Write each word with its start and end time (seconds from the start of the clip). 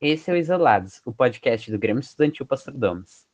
Esse 0.00 0.30
é 0.30 0.34
o 0.34 0.36
Isolados, 0.36 1.02
o 1.04 1.12
podcast 1.12 1.68
do 1.72 1.76
Grêmio 1.76 1.98
Estudantil 1.98 2.46
Pastor 2.46 2.72
Domes. 2.72 3.26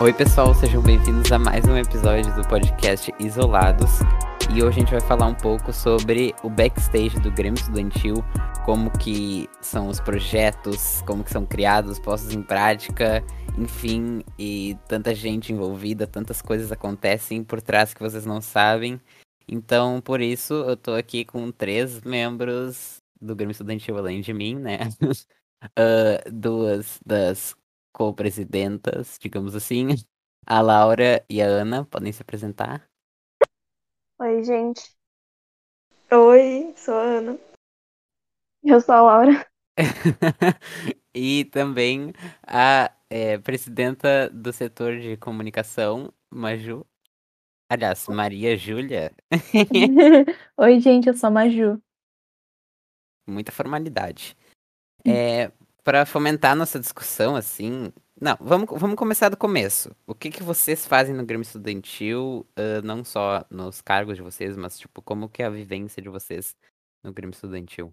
Oi, 0.00 0.12
pessoal, 0.12 0.54
sejam 0.54 0.80
bem-vindos 0.80 1.32
a 1.32 1.38
mais 1.40 1.64
um 1.64 1.76
episódio 1.76 2.32
do 2.36 2.46
podcast 2.46 3.12
Isolados. 3.18 3.90
E 4.52 4.62
hoje 4.62 4.76
a 4.76 4.80
gente 4.80 4.90
vai 4.90 5.00
falar 5.00 5.26
um 5.26 5.34
pouco 5.34 5.72
sobre 5.72 6.34
o 6.42 6.50
backstage 6.50 7.18
do 7.20 7.30
Grêmio 7.30 7.58
Estudantil, 7.58 8.16
como 8.64 8.90
que 8.98 9.48
são 9.60 9.88
os 9.88 10.00
projetos, 10.00 11.02
como 11.02 11.24
que 11.24 11.30
são 11.30 11.44
criados, 11.44 11.98
postos 11.98 12.32
em 12.32 12.42
prática, 12.42 13.24
enfim, 13.58 14.22
e 14.38 14.76
tanta 14.86 15.14
gente 15.14 15.52
envolvida, 15.52 16.06
tantas 16.06 16.40
coisas 16.40 16.70
acontecem 16.70 17.42
por 17.42 17.60
trás 17.60 17.92
que 17.92 18.00
vocês 18.00 18.24
não 18.24 18.40
sabem. 18.40 19.00
Então, 19.48 20.00
por 20.00 20.20
isso, 20.20 20.54
eu 20.54 20.76
tô 20.76 20.92
aqui 20.94 21.24
com 21.24 21.50
três 21.50 22.00
membros 22.02 23.02
do 23.20 23.34
Grêmio 23.34 23.52
Estudantil 23.52 23.98
além 23.98 24.20
de 24.20 24.32
mim, 24.32 24.56
né? 24.56 24.78
uh, 25.02 26.30
duas 26.32 27.00
das 27.04 27.56
co-presidentas, 27.92 29.18
digamos 29.20 29.54
assim. 29.54 29.88
A 30.46 30.60
Laura 30.60 31.24
e 31.28 31.40
a 31.40 31.46
Ana 31.46 31.84
podem 31.84 32.12
se 32.12 32.22
apresentar. 32.22 32.93
Oi, 34.20 34.44
gente. 34.44 34.94
Oi, 36.12 36.72
sou 36.76 36.94
a 36.94 37.02
Ana. 37.02 37.38
Eu 38.62 38.80
sou 38.80 38.94
a 38.94 39.02
Laura. 39.02 39.46
e 41.12 41.44
também 41.46 42.12
a 42.46 42.94
é, 43.10 43.38
presidenta 43.38 44.30
do 44.30 44.52
setor 44.52 45.00
de 45.00 45.16
comunicação, 45.16 46.12
Maju. 46.30 46.86
Aliás, 47.68 48.06
Maria 48.06 48.56
Júlia. 48.56 49.12
Oi, 50.58 50.80
gente, 50.80 51.08
eu 51.08 51.14
sou 51.14 51.26
a 51.26 51.30
Maju. 51.32 51.82
Muita 53.26 53.50
formalidade. 53.50 54.36
É, 55.04 55.50
para 55.82 56.06
fomentar 56.06 56.54
nossa 56.54 56.78
discussão, 56.78 57.34
assim. 57.34 57.92
Não, 58.20 58.36
vamos, 58.40 58.68
vamos 58.80 58.96
começar 58.96 59.28
do 59.28 59.36
começo. 59.36 59.94
O 60.06 60.14
que, 60.14 60.30
que 60.30 60.42
vocês 60.42 60.86
fazem 60.86 61.14
no 61.14 61.26
Grêmio 61.26 61.42
Estudantil, 61.42 62.46
uh, 62.56 62.80
não 62.84 63.04
só 63.04 63.44
nos 63.50 63.82
cargos 63.82 64.16
de 64.16 64.22
vocês, 64.22 64.56
mas, 64.56 64.78
tipo, 64.78 65.02
como 65.02 65.28
que 65.28 65.42
é 65.42 65.46
a 65.46 65.50
vivência 65.50 66.00
de 66.00 66.08
vocês 66.08 66.56
no 67.02 67.12
Grêmio 67.12 67.34
Estudantil? 67.34 67.92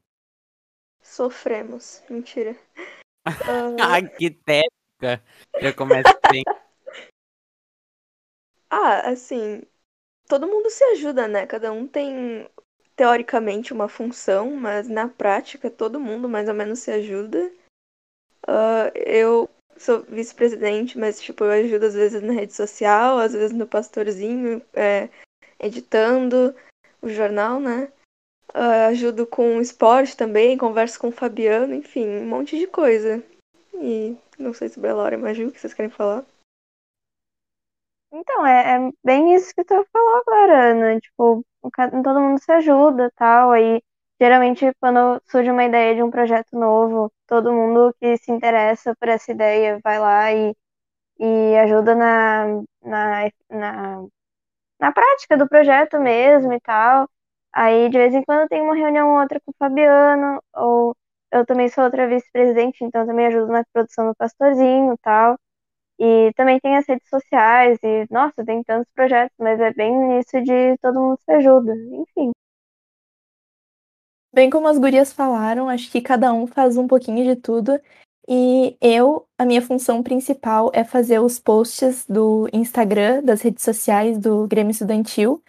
Sofremos. 1.02 2.04
Mentira. 2.10 2.56
Uh... 3.24 3.78
ah, 3.80 4.02
que 4.02 4.32
técnica! 4.32 5.24
Já 5.62 5.74
começa 5.74 6.20
bem. 6.32 6.42
ah, 8.68 9.12
assim, 9.12 9.62
todo 10.28 10.48
mundo 10.48 10.72
se 10.72 10.84
ajuda, 10.86 11.28
né? 11.28 11.46
Cada 11.46 11.72
um 11.72 11.88
tem, 11.88 12.50
teoricamente, 12.96 13.74
uma 13.74 13.88
função, 13.88 14.56
mas 14.56 14.88
na 14.88 15.08
prática 15.08 15.70
todo 15.70 16.00
mundo 16.00 16.28
mais 16.28 16.50
ou 16.50 16.56
menos 16.56 16.80
se 16.80 16.90
ajuda. 16.90 17.54
Uh, 18.48 18.90
eu 18.96 19.48
sou 19.82 20.04
vice-presidente, 20.04 20.98
mas 20.98 21.22
tipo, 21.22 21.44
eu 21.44 21.52
ajudo 21.52 21.86
às 21.86 21.94
vezes 21.94 22.22
na 22.22 22.34
rede 22.34 22.54
social, 22.54 23.18
às 23.18 23.34
vezes 23.34 23.52
no 23.52 23.68
pastorzinho, 23.68 24.62
é, 24.74 25.10
editando 25.60 26.56
o 27.02 27.10
jornal, 27.10 27.60
né? 27.60 27.92
Uh, 28.54 28.90
ajudo 28.90 29.26
com 29.26 29.62
esporte 29.62 30.16
também, 30.18 30.58
converso 30.58 31.00
com 31.00 31.08
o 31.08 31.12
Fabiano, 31.12 31.74
enfim, 31.74 32.06
um 32.06 32.28
monte 32.28 32.58
de 32.60 32.68
coisa. 32.68 33.24
E 33.74 34.18
não 34.38 34.54
sei 34.54 34.68
sobre 34.68 34.90
a 34.90 34.94
Laura 34.94 35.18
Maju, 35.18 35.48
o 35.48 35.52
que 35.52 35.60
vocês 35.60 35.74
querem 35.74 35.90
falar? 35.90 36.26
Então, 38.14 38.46
é, 38.46 38.76
é 38.76 38.92
bem 39.04 39.34
isso 39.34 39.54
que 39.56 39.64
tu 39.64 39.88
falou 39.92 40.16
agora, 40.18 40.72
Ana. 40.72 41.00
Tipo, 41.00 41.46
todo 42.04 42.20
mundo 42.20 42.44
se 42.44 42.52
ajuda 42.52 43.10
tal. 43.16 43.52
Aí 43.52 43.82
Geralmente, 44.22 44.72
quando 44.80 45.22
surge 45.32 45.50
uma 45.52 45.66
ideia 45.66 45.96
de 45.96 46.04
um 46.04 46.12
projeto 46.12 46.58
novo, 46.58 47.12
todo 47.28 47.52
mundo 47.54 47.94
que 48.00 48.18
se 48.18 48.32
interessa 48.32 48.96
por 49.00 49.10
essa 49.10 49.32
ideia 49.32 49.80
vai 49.84 50.00
lá 50.00 50.32
e, 50.32 50.56
e 51.20 51.58
ajuda 51.60 51.96
na, 51.96 52.46
na, 52.84 53.32
na, 53.50 54.04
na 54.80 54.92
prática 54.94 55.38
do 55.38 55.48
projeto 55.50 56.00
mesmo 56.00 56.54
e 56.54 56.60
tal. 56.62 57.10
Aí, 57.54 57.90
de 57.90 57.98
vez 57.98 58.14
em 58.14 58.24
quando, 58.24 58.48
tem 58.50 58.62
uma 58.62 58.76
reunião 58.76 59.12
ou 59.14 59.22
outra 59.22 59.40
com 59.42 59.52
o 59.52 59.56
Fabiano, 59.60 60.42
ou 60.56 60.96
eu 61.32 61.46
também 61.46 61.70
sou 61.70 61.84
outra 61.86 62.08
vice-presidente, 62.08 62.84
então 62.84 63.06
também 63.08 63.28
ajudo 63.28 63.52
na 63.52 63.64
produção 63.74 64.08
do 64.08 64.16
Pastorzinho 64.16 64.94
e 64.94 64.98
tal. 65.00 65.38
E 66.00 66.32
também 66.36 66.60
tem 66.60 66.78
as 66.78 66.88
redes 66.88 67.10
sociais, 67.10 67.80
e 67.84 68.08
nossa, 68.12 68.46
tem 68.46 68.64
tantos 68.64 68.92
projetos, 68.94 69.36
mas 69.40 69.60
é 69.62 69.74
bem 69.74 70.20
isso 70.20 70.42
de 70.44 70.78
todo 70.80 71.00
mundo 71.02 71.20
se 71.26 71.32
ajuda. 71.34 71.74
Enfim. 71.76 72.32
Bem 74.34 74.50
como 74.50 74.68
as 74.68 74.78
gurias 74.78 75.12
falaram, 75.12 75.68
acho 75.68 75.92
que 75.92 76.00
cada 76.00 76.34
um 76.34 76.48
faz 76.48 76.78
um 76.78 76.88
pouquinho 76.88 77.24
de 77.24 77.36
tudo. 77.36 77.80
E 78.30 78.78
eu, 78.80 79.28
a 79.38 79.44
minha 79.44 79.62
função 79.62 80.02
principal 80.02 80.72
é 80.74 80.86
fazer 80.86 81.20
os 81.20 81.38
posts 81.38 82.06
do 82.08 82.48
Instagram, 82.54 83.22
das 83.24 83.42
redes 83.42 83.64
sociais 83.64 84.18
do 84.18 84.48
Grêmio 84.48 84.72
Estudantil, 84.72 85.44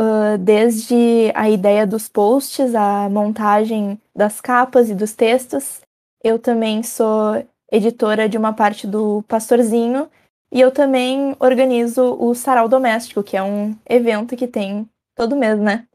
uh, 0.00 0.38
desde 0.38 1.30
a 1.34 1.50
ideia 1.50 1.86
dos 1.86 2.08
posts, 2.08 2.74
a 2.74 3.08
montagem 3.10 4.00
das 4.16 4.40
capas 4.40 4.88
e 4.88 4.94
dos 4.94 5.12
textos. 5.12 5.82
Eu 6.24 6.38
também 6.38 6.82
sou 6.82 7.46
editora 7.70 8.28
de 8.28 8.38
uma 8.38 8.54
parte 8.54 8.86
do 8.86 9.22
Pastorzinho 9.28 10.08
e 10.50 10.58
eu 10.58 10.70
também 10.70 11.36
organizo 11.38 12.16
o 12.18 12.34
Sarau 12.34 12.68
Doméstico, 12.68 13.22
que 13.22 13.36
é 13.36 13.42
um 13.42 13.76
evento 13.86 14.36
que 14.36 14.46
tem 14.46 14.88
todo 15.14 15.36
mês, 15.36 15.58
né? 15.58 15.86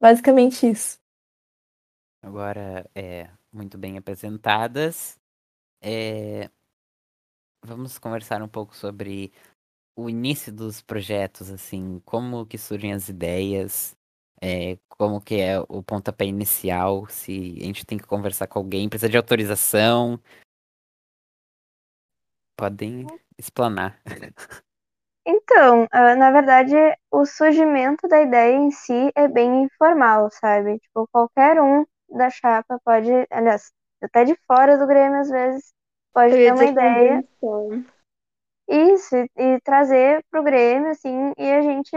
Basicamente 0.00 0.66
isso. 0.66 0.98
Agora, 2.22 2.88
é, 2.94 3.30
muito 3.52 3.78
bem 3.78 3.96
apresentadas. 3.96 5.18
É, 5.80 6.50
vamos 7.64 7.98
conversar 7.98 8.42
um 8.42 8.48
pouco 8.48 8.76
sobre 8.76 9.32
o 9.96 10.08
início 10.08 10.52
dos 10.52 10.80
projetos, 10.80 11.50
assim, 11.50 12.00
como 12.04 12.46
que 12.46 12.56
surgem 12.56 12.92
as 12.92 13.08
ideias, 13.08 13.96
é, 14.40 14.78
como 14.88 15.20
que 15.20 15.36
é 15.36 15.58
o 15.60 15.82
pontapé 15.82 16.24
inicial, 16.24 17.06
se 17.08 17.56
a 17.60 17.64
gente 17.64 17.84
tem 17.84 17.98
que 17.98 18.06
conversar 18.06 18.46
com 18.46 18.60
alguém, 18.60 18.88
precisa 18.88 19.08
de 19.08 19.16
autorização. 19.16 20.20
Podem 22.56 23.06
explanar. 23.38 24.00
Então, 25.28 25.84
uh, 25.84 26.16
na 26.18 26.30
verdade, 26.32 26.74
o 27.10 27.26
surgimento 27.26 28.08
da 28.08 28.20
ideia 28.22 28.56
em 28.56 28.70
si 28.70 29.12
é 29.14 29.28
bem 29.28 29.64
informal, 29.64 30.30
sabe? 30.32 30.78
Tipo, 30.80 31.06
qualquer 31.12 31.60
um 31.60 31.84
da 32.08 32.30
chapa 32.30 32.80
pode, 32.84 33.10
aliás, 33.30 33.70
até 34.02 34.24
de 34.24 34.34
fora 34.46 34.78
do 34.78 34.86
Grêmio 34.86 35.20
às 35.20 35.28
vezes, 35.30 35.74
pode 36.14 36.38
ter 36.40 36.52
uma 36.52 36.64
ideia. 36.66 37.22
Isso, 38.68 39.16
e, 39.16 39.28
e 39.36 39.60
trazer 39.62 40.24
pro 40.30 40.42
Grêmio, 40.42 40.90
assim, 40.90 41.32
e 41.38 41.52
a 41.52 41.62
gente 41.62 41.90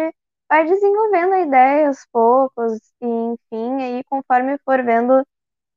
vai 0.50 0.66
desenvolvendo 0.66 1.34
a 1.34 1.40
ideia 1.42 1.88
aos 1.88 2.06
poucos, 2.12 2.74
e 3.02 3.06
enfim, 3.06 3.82
aí 3.84 4.04
conforme 4.06 4.58
for 4.66 4.84
vendo 4.84 5.20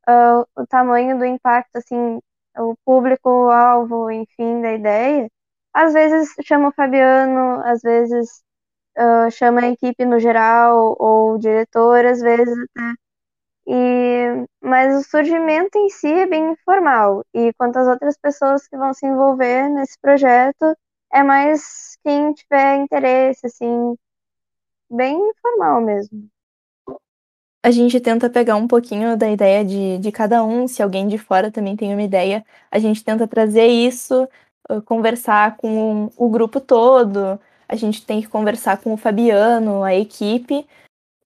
uh, 0.09 0.47
o 0.57 0.67
tamanho 0.69 1.19
do 1.19 1.25
impacto, 1.27 1.77
assim, 1.77 2.21
o 2.59 2.77
público-alvo, 2.85 4.11
enfim, 4.11 4.61
da 4.63 4.73
ideia, 4.75 5.31
às 5.75 5.93
vezes 5.93 6.35
chama 6.45 6.69
o 6.69 6.73
Fabiano, 6.73 7.61
às 7.65 7.83
vezes 7.83 8.43
uh, 8.97 9.31
chama 9.31 9.63
a 9.63 9.71
equipe 9.71 10.05
no 10.05 10.19
geral, 10.21 10.97
ou 10.99 11.35
o 11.35 11.39
diretor, 11.39 12.05
às 12.07 12.21
vezes 12.21 12.57
até. 12.57 12.95
E, 13.67 14.47
mas 14.63 14.95
o 14.95 15.09
surgimento 15.09 15.79
em 15.79 15.89
si 15.89 16.13
é 16.13 16.27
bem 16.27 16.53
informal. 16.53 17.25
E 17.35 17.53
quanto 17.55 17.79
às 17.79 17.89
outras 17.89 18.17
pessoas 18.17 18.69
que 18.69 18.77
vão 18.77 18.95
se 18.95 19.07
envolver 19.07 19.69
nesse 19.71 19.99
projeto, 20.01 20.77
é 21.13 21.23
mais 21.23 21.97
quem 22.05 22.33
tiver 22.35 22.77
interesse, 22.77 23.47
assim, 23.47 23.97
bem 24.91 25.19
informal 25.31 25.81
mesmo. 25.81 26.29
A 27.63 27.71
gente 27.71 27.99
tenta 27.99 28.29
pegar 28.29 28.57
um 28.57 28.69
pouquinho 28.69 29.17
da 29.17 29.31
ideia 29.31 29.65
de, 29.65 29.97
de 29.97 30.13
cada 30.13 30.45
um, 30.45 30.69
se 30.69 30.83
alguém 30.83 31.09
de 31.09 31.17
fora 31.17 31.51
também 31.51 31.75
tem 31.75 31.95
uma 31.95 32.03
ideia, 32.03 32.45
a 32.71 32.79
gente 32.79 33.03
tenta 33.03 33.27
trazer 33.27 33.67
isso 33.67 34.29
conversar 34.87 35.57
com 35.57 36.11
o 36.17 36.29
grupo 36.29 36.61
todo, 36.61 37.39
a 37.69 37.77
gente 37.77 38.05
tem 38.05 38.21
que 38.21 38.29
conversar 38.29 38.79
com 38.79 38.93
o 38.93 38.97
Fabiano, 38.97 39.83
a 39.83 39.95
equipe, 39.95 40.67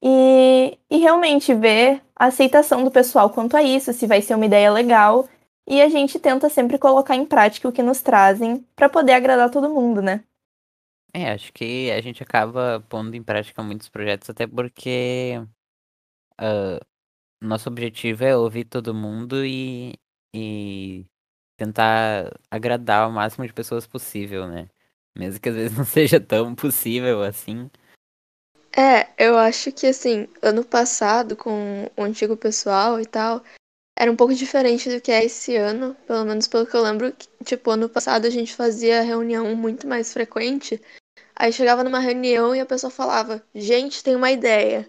e, 0.02 0.78
e 0.90 0.96
realmente 0.98 1.54
ver 1.54 2.00
a 2.14 2.26
aceitação 2.26 2.84
do 2.84 2.90
pessoal 2.90 3.30
quanto 3.30 3.56
a 3.56 3.62
isso, 3.62 3.92
se 3.92 4.06
vai 4.06 4.22
ser 4.22 4.34
uma 4.34 4.46
ideia 4.46 4.72
legal. 4.72 5.28
E 5.66 5.82
a 5.82 5.88
gente 5.88 6.18
tenta 6.18 6.48
sempre 6.48 6.78
colocar 6.78 7.14
em 7.14 7.26
prática 7.26 7.68
o 7.68 7.72
que 7.72 7.82
nos 7.82 8.00
trazem 8.00 8.64
para 8.74 8.88
poder 8.88 9.12
agradar 9.12 9.50
todo 9.50 9.68
mundo, 9.68 10.00
né? 10.00 10.24
É, 11.12 11.32
acho 11.32 11.52
que 11.52 11.90
a 11.90 12.00
gente 12.00 12.22
acaba 12.22 12.84
pondo 12.88 13.14
em 13.14 13.22
prática 13.22 13.62
muitos 13.62 13.88
projetos, 13.88 14.30
até 14.30 14.46
porque 14.46 15.34
uh, 16.40 16.80
nosso 17.40 17.68
objetivo 17.68 18.24
é 18.24 18.36
ouvir 18.36 18.64
todo 18.64 18.94
mundo 18.94 19.44
e, 19.44 19.94
e 20.34 21.04
tentar 21.58 22.32
agradar 22.48 23.08
o 23.08 23.12
máximo 23.12 23.46
de 23.46 23.52
pessoas 23.52 23.86
possível, 23.86 24.46
né? 24.46 24.68
Mesmo 25.14 25.40
que 25.40 25.48
às 25.48 25.54
vezes 25.54 25.72
não 25.76 25.84
seja 25.84 26.20
tão 26.20 26.54
possível 26.54 27.22
assim. 27.22 27.68
É, 28.74 29.08
eu 29.18 29.36
acho 29.36 29.72
que 29.72 29.86
assim, 29.88 30.28
ano 30.40 30.64
passado, 30.64 31.36
com 31.36 31.90
o 31.96 32.02
antigo 32.02 32.36
pessoal 32.36 33.00
e 33.00 33.06
tal, 33.06 33.42
era 33.98 34.10
um 34.10 34.16
pouco 34.16 34.32
diferente 34.32 34.88
do 34.88 35.00
que 35.00 35.10
é 35.10 35.24
esse 35.24 35.56
ano, 35.56 35.96
pelo 36.06 36.24
menos 36.24 36.46
pelo 36.46 36.64
que 36.64 36.76
eu 36.76 36.82
lembro. 36.82 37.12
que, 37.12 37.26
Tipo, 37.44 37.72
ano 37.72 37.88
passado 37.88 38.26
a 38.26 38.30
gente 38.30 38.54
fazia 38.54 39.02
reunião 39.02 39.56
muito 39.56 39.86
mais 39.86 40.12
frequente. 40.12 40.80
Aí 41.34 41.52
chegava 41.52 41.82
numa 41.82 41.98
reunião 41.98 42.54
e 42.54 42.60
a 42.60 42.66
pessoa 42.66 42.90
falava: 42.90 43.42
Gente, 43.54 44.04
tem 44.04 44.14
uma 44.14 44.30
ideia. 44.30 44.88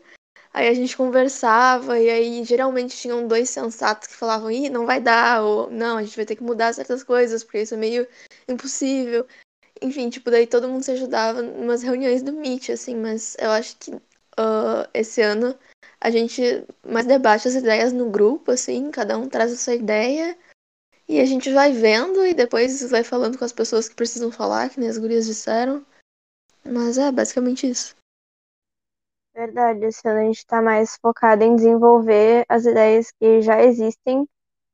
Aí 0.53 0.67
a 0.67 0.73
gente 0.73 0.97
conversava, 0.97 1.99
e 1.99 2.09
aí 2.09 2.43
geralmente 2.43 2.97
tinham 2.97 3.27
dois 3.27 3.49
sensatos 3.49 4.07
que 4.07 4.15
falavam: 4.15 4.51
Ih, 4.51 4.69
não 4.69 4.85
vai 4.85 4.99
dar, 4.99 5.41
ou 5.43 5.69
não, 5.69 5.97
a 5.97 6.03
gente 6.03 6.15
vai 6.15 6.25
ter 6.25 6.35
que 6.35 6.43
mudar 6.43 6.73
certas 6.73 7.03
coisas, 7.03 7.43
porque 7.43 7.61
isso 7.61 7.75
é 7.75 7.77
meio 7.77 8.07
impossível. 8.47 9.27
Enfim, 9.81 10.09
tipo, 10.09 10.31
daí 10.31 10.47
todo 10.47 10.67
mundo 10.67 10.83
se 10.83 10.91
ajudava 10.91 11.41
umas 11.41 11.83
reuniões 11.83 12.21
do 12.23 12.33
Meet, 12.33 12.69
assim, 12.69 12.95
mas 12.95 13.35
eu 13.39 13.51
acho 13.51 13.77
que 13.77 13.91
ah, 14.37 14.89
esse 14.93 15.21
ano 15.21 15.57
a 16.01 16.09
gente 16.09 16.41
mais 16.83 17.05
debate 17.05 17.47
as 17.47 17.55
ideias 17.55 17.93
no 17.93 18.09
grupo, 18.09 18.51
assim, 18.51 18.89
cada 18.91 19.17
um 19.17 19.27
traz 19.27 19.51
a 19.51 19.57
sua 19.57 19.75
ideia 19.75 20.37
e 21.07 21.19
a 21.19 21.25
gente 21.25 21.51
vai 21.51 21.73
vendo 21.73 22.25
e 22.25 22.33
depois 22.33 22.81
vai 22.89 23.03
falando 23.03 23.37
com 23.37 23.45
as 23.45 23.51
pessoas 23.51 23.89
que 23.89 23.95
precisam 23.95 24.31
falar, 24.31 24.69
que 24.69 24.79
nem 24.79 24.89
as 24.89 24.97
gurias 24.97 25.25
disseram. 25.25 25.85
Mas 26.63 26.97
é 26.97 27.11
basicamente 27.11 27.69
isso. 27.69 27.95
Verdade, 29.39 29.85
esse 29.85 30.05
ano 30.05 30.19
a 30.19 30.23
gente 30.25 30.39
está 30.39 30.61
mais 30.61 30.97
focado 31.01 31.45
em 31.45 31.55
desenvolver 31.55 32.43
as 32.49 32.65
ideias 32.65 33.09
que 33.17 33.41
já 33.41 33.63
existem 33.63 34.27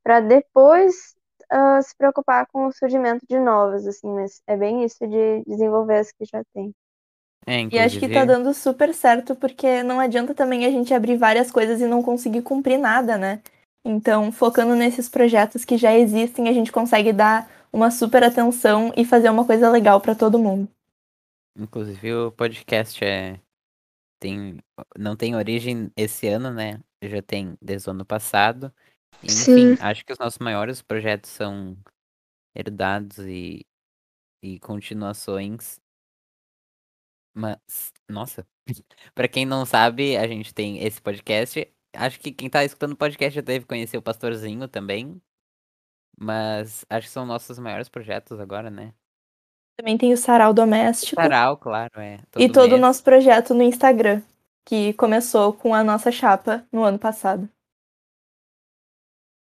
para 0.04 0.20
depois 0.20 1.14
ah, 1.52 1.80
se 1.84 1.96
preocupar 1.96 2.48
com 2.48 2.66
o 2.66 2.72
surgimento 2.72 3.24
de 3.30 3.38
novas, 3.38 3.86
assim, 3.86 4.08
mas 4.08 4.42
é 4.48 4.58
bem 4.58 4.84
isso 4.84 5.08
de 5.08 5.44
desenvolver 5.46 6.00
as 6.00 6.12
que 6.12 6.26
já 6.26 6.42
tem. 6.52 6.74
É, 7.46 7.62
E 7.72 7.78
acho 7.78 8.00
que 8.00 8.10
tá 8.10 8.26
dando 8.26 8.52
super 8.56 8.92
certo, 8.92 9.36
porque 9.36 9.84
não 9.84 10.00
adianta 10.00 10.34
também 10.34 10.66
a 10.66 10.72
gente 10.72 10.96
abrir 10.96 11.16
várias 11.16 11.52
coisas 11.52 11.80
e 11.80 11.86
não 11.86 12.02
conseguir 12.02 12.42
cumprir 12.42 12.80
nada, 12.80 13.20
né? 13.20 13.44
Então, 13.86 14.32
focando 14.32 14.76
nesses 14.76 15.08
projetos 15.08 15.64
que 15.64 15.78
já 15.78 15.94
existem, 15.94 16.50
a 16.50 16.54
gente 16.54 16.72
consegue 16.72 17.14
dar 17.14 17.48
uma 17.72 17.92
super 17.92 18.24
atenção 18.24 18.92
e 18.98 19.06
fazer 19.06 19.30
uma 19.30 19.46
coisa 19.46 19.70
legal 19.70 20.02
pra 20.02 20.16
todo 20.16 20.40
mundo. 20.40 20.68
inclusive 21.56 22.14
o 22.16 22.32
podcast 22.32 23.06
é 23.06 23.40
tem 24.26 24.58
não 24.98 25.16
tem 25.16 25.36
origem 25.36 25.92
esse 25.96 26.28
ano, 26.28 26.52
né? 26.52 26.82
Já 27.04 27.22
tem 27.22 27.56
desde 27.62 27.90
o 27.90 27.92
ano 27.92 28.06
passado. 28.06 28.74
Enfim, 29.24 29.76
Sim. 29.76 29.78
acho 29.80 30.04
que 30.04 30.12
os 30.14 30.20
nossos 30.20 30.40
maiores 30.40 30.82
projetos 30.82 31.30
são 31.30 31.78
herdados 32.56 33.20
e, 33.20 33.66
e 34.44 34.60
continuações. 34.60 35.80
Mas, 37.36 37.60
nossa, 38.10 38.48
pra 39.14 39.28
quem 39.28 39.46
não 39.46 39.66
sabe, 39.66 40.18
a 40.18 40.28
gente 40.28 40.54
tem 40.54 40.84
esse 40.84 41.02
podcast. 41.02 41.72
Acho 41.96 42.20
que 42.20 42.32
quem 42.32 42.50
tá 42.50 42.64
escutando 42.64 42.94
o 42.94 42.98
podcast 42.98 43.36
já 43.36 43.42
deve 43.42 43.66
conhecer 43.66 43.98
o 43.98 44.02
Pastorzinho 44.02 44.68
também. 44.68 45.22
Mas 46.18 46.86
acho 46.90 47.08
que 47.08 47.14
são 47.14 47.26
nossos 47.26 47.60
maiores 47.60 47.90
projetos 47.90 48.40
agora, 48.40 48.72
né? 48.72 48.94
Também 49.78 49.98
tem 49.98 50.14
o 50.14 50.18
Sarau 50.18 50.54
Doméstico 50.54 51.22
Sarau, 51.22 51.58
claro, 51.58 52.00
é. 52.00 52.20
e 52.38 52.50
todo 52.50 52.76
o 52.76 52.78
nosso 52.78 53.04
projeto 53.04 53.54
no 53.54 53.62
Instagram, 53.62 54.22
que 54.64 54.94
começou 54.94 55.52
com 55.54 55.74
a 55.74 55.84
nossa 55.84 56.12
chapa 56.12 56.66
no 56.72 56.84
ano 56.84 56.98
passado. 56.98 57.50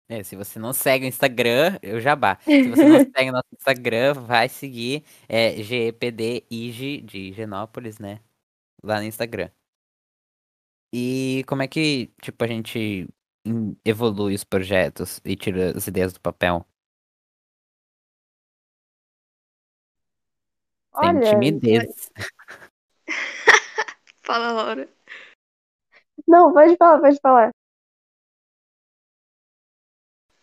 É, 0.09 0.23
se 0.23 0.37
você 0.37 0.59
não 0.59 0.73
segue 0.73 1.07
o 1.07 1.09
Instagram, 1.09 1.79
eu 1.83 2.01
jabá. 2.01 2.39
Se 2.45 2.69
você 2.69 2.85
não 2.85 2.99
segue 3.17 3.31
o 3.31 3.33
nosso 3.33 3.49
Instagram, 3.53 4.15
vai 4.15 4.49
seguir 4.49 5.03
é, 5.29 5.63
GEPDIG 5.63 7.01
de 7.01 7.19
Higienópolis, 7.19 7.99
né? 7.99 8.21
Lá 8.83 9.01
no 9.01 9.07
Instagram. 9.07 9.51
E 10.93 11.43
como 11.49 11.63
é 11.63 11.67
que, 11.67 12.13
tipo, 12.21 12.45
a 12.45 12.47
gente 12.47 13.09
evolui 13.85 14.35
os 14.35 14.45
projetos 14.45 15.21
e 15.25 15.35
tira 15.37 15.77
as 15.77 15.87
ideias 15.87 16.13
do 16.13 16.21
papel? 16.21 16.67
Sem 21.01 21.09
Olha, 21.09 21.31
timidez. 21.31 22.11
Fala, 24.23 24.53
Laura. 24.53 24.89
não, 26.27 26.53
pode 26.53 26.77
falar, 26.77 27.01
pode 27.01 27.19
falar. 27.21 27.51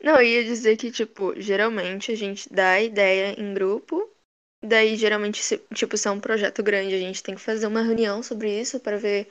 Não, 0.03 0.15
eu 0.15 0.23
ia 0.23 0.43
dizer 0.43 0.77
que, 0.77 0.91
tipo, 0.91 1.39
geralmente 1.39 2.11
a 2.11 2.15
gente 2.15 2.51
dá 2.51 2.71
a 2.71 2.81
ideia 2.81 3.39
em 3.39 3.53
grupo. 3.53 4.09
Daí, 4.63 4.95
geralmente, 4.95 5.41
se, 5.41 5.57
tipo, 5.73 5.97
se 5.97 6.07
é 6.07 6.11
um 6.11 6.19
projeto 6.19 6.61
grande, 6.61 6.95
a 6.95 6.99
gente 6.99 7.23
tem 7.23 7.35
que 7.35 7.41
fazer 7.41 7.67
uma 7.67 7.81
reunião 7.81 8.21
sobre 8.21 8.59
isso 8.59 8.79
para 8.79 8.97
ver 8.97 9.29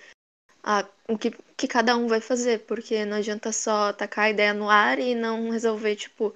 ah, 0.62 0.86
o 1.08 1.18
que, 1.18 1.32
que 1.56 1.68
cada 1.68 1.96
um 1.96 2.06
vai 2.08 2.20
fazer. 2.20 2.60
Porque 2.66 3.04
não 3.04 3.18
adianta 3.18 3.52
só 3.52 3.92
tacar 3.92 4.26
a 4.26 4.30
ideia 4.30 4.54
no 4.54 4.70
ar 4.70 4.98
e 4.98 5.14
não 5.14 5.50
resolver, 5.50 5.96
tipo, 5.96 6.34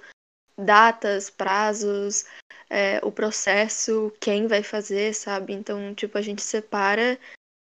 datas, 0.58 1.30
prazos, 1.30 2.24
é, 2.74 3.00
o 3.02 3.12
processo, 3.12 4.12
quem 4.20 4.46
vai 4.46 4.62
fazer, 4.62 5.14
sabe? 5.14 5.52
Então, 5.52 5.94
tipo, 5.94 6.18
a 6.18 6.22
gente 6.22 6.42
separa 6.42 7.18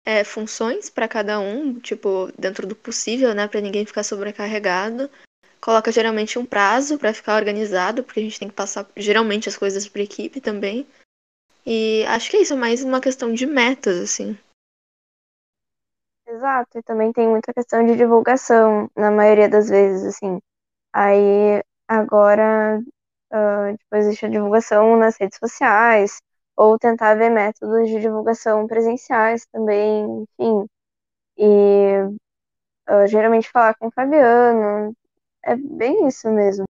é, 0.04 0.24
funções 0.24 0.90
para 0.90 1.06
cada 1.06 1.38
um, 1.38 1.78
tipo, 1.78 2.30
dentro 2.38 2.66
do 2.66 2.74
possível, 2.74 3.34
né? 3.34 3.46
Para 3.46 3.60
ninguém 3.60 3.86
ficar 3.86 4.02
sobrecarregado 4.02 5.08
coloca 5.60 5.90
geralmente 5.90 6.38
um 6.38 6.46
prazo 6.46 6.96
para 6.96 7.12
ficar 7.12 7.34
organizado, 7.34 8.04
porque 8.04 8.20
a 8.20 8.22
gente 8.22 8.38
tem 8.38 8.48
que 8.48 8.54
passar 8.54 8.86
geralmente 8.96 9.48
as 9.48 9.56
coisas 9.56 9.88
para 9.88 10.02
equipe 10.02 10.40
também. 10.40 10.86
E 11.66 12.04
acho 12.06 12.30
que 12.30 12.36
é 12.36 12.42
isso, 12.42 12.54
é 12.54 12.56
mais 12.56 12.84
uma 12.84 13.00
questão 13.00 13.32
de 13.32 13.46
metas, 13.46 13.98
assim. 13.98 14.38
Exato, 16.28 16.78
e 16.78 16.82
também 16.82 17.12
tem 17.12 17.28
muita 17.28 17.52
questão 17.52 17.84
de 17.84 17.96
divulgação, 17.96 18.88
na 18.96 19.10
maioria 19.10 19.48
das 19.48 19.68
vezes, 19.68 20.04
assim. 20.04 20.40
Aí, 20.92 21.60
agora, 21.88 22.80
ah, 23.32 23.72
tipo, 23.78 23.96
existe 23.96 24.26
a 24.26 24.28
divulgação 24.30 24.96
nas 24.96 25.16
redes 25.18 25.38
sociais, 25.38 26.20
ou 26.56 26.78
tentar 26.78 27.14
ver 27.16 27.30
métodos 27.30 27.88
de 27.88 28.00
divulgação 28.00 28.66
presenciais 28.66 29.46
também, 29.52 30.26
enfim. 30.40 30.66
E 31.38 32.16
ah, 32.86 33.06
geralmente 33.06 33.50
falar 33.50 33.74
com 33.76 33.88
o 33.88 33.92
Fabiano, 33.92 34.94
é 35.44 35.56
bem 35.56 36.08
isso 36.08 36.30
mesmo. 36.30 36.64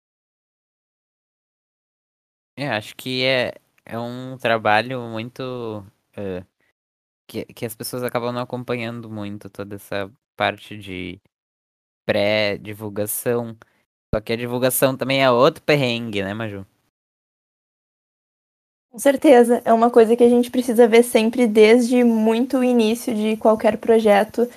É, 2.56 2.68
acho 2.70 2.96
que 2.96 3.24
é, 3.24 3.52
é 3.84 3.98
um 3.98 4.36
trabalho 4.38 5.00
muito. 5.02 5.84
é, 6.16 6.44
que, 7.26 7.44
que 7.46 7.66
as 7.66 7.74
pessoas 7.76 8.02
acabam 8.02 8.32
não 8.32 8.42
acompanhando 8.42 9.10
muito 9.10 9.50
toda 9.50 9.76
essa 9.76 10.12
parte 10.36 10.78
de 10.78 11.20
pré-divulgação. 12.06 13.56
Só 14.16 14.20
que 14.22 14.32
a 14.32 14.36
divulgação 14.36 14.96
também 14.96 15.22
é 15.22 15.30
outro 15.30 15.62
perrengue, 15.62 16.22
né, 16.22 16.32
Maju? 16.32 16.64
Com 18.90 18.98
certeza, 18.98 19.60
é 19.62 19.70
uma 19.74 19.90
coisa 19.90 20.16
que 20.16 20.24
a 20.24 20.28
gente 20.28 20.50
precisa 20.50 20.88
ver 20.88 21.02
sempre 21.02 21.46
desde 21.46 22.02
muito 22.02 22.56
o 22.56 22.64
início 22.64 23.14
de 23.14 23.36
qualquer 23.36 23.76
projeto. 23.76 24.48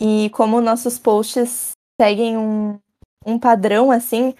E 0.00 0.30
como 0.30 0.60
nossos 0.60 1.00
posts 1.00 1.72
seguem 2.00 2.38
um, 2.38 2.78
um 3.26 3.40
padrão 3.40 3.90
assim, 3.90 4.32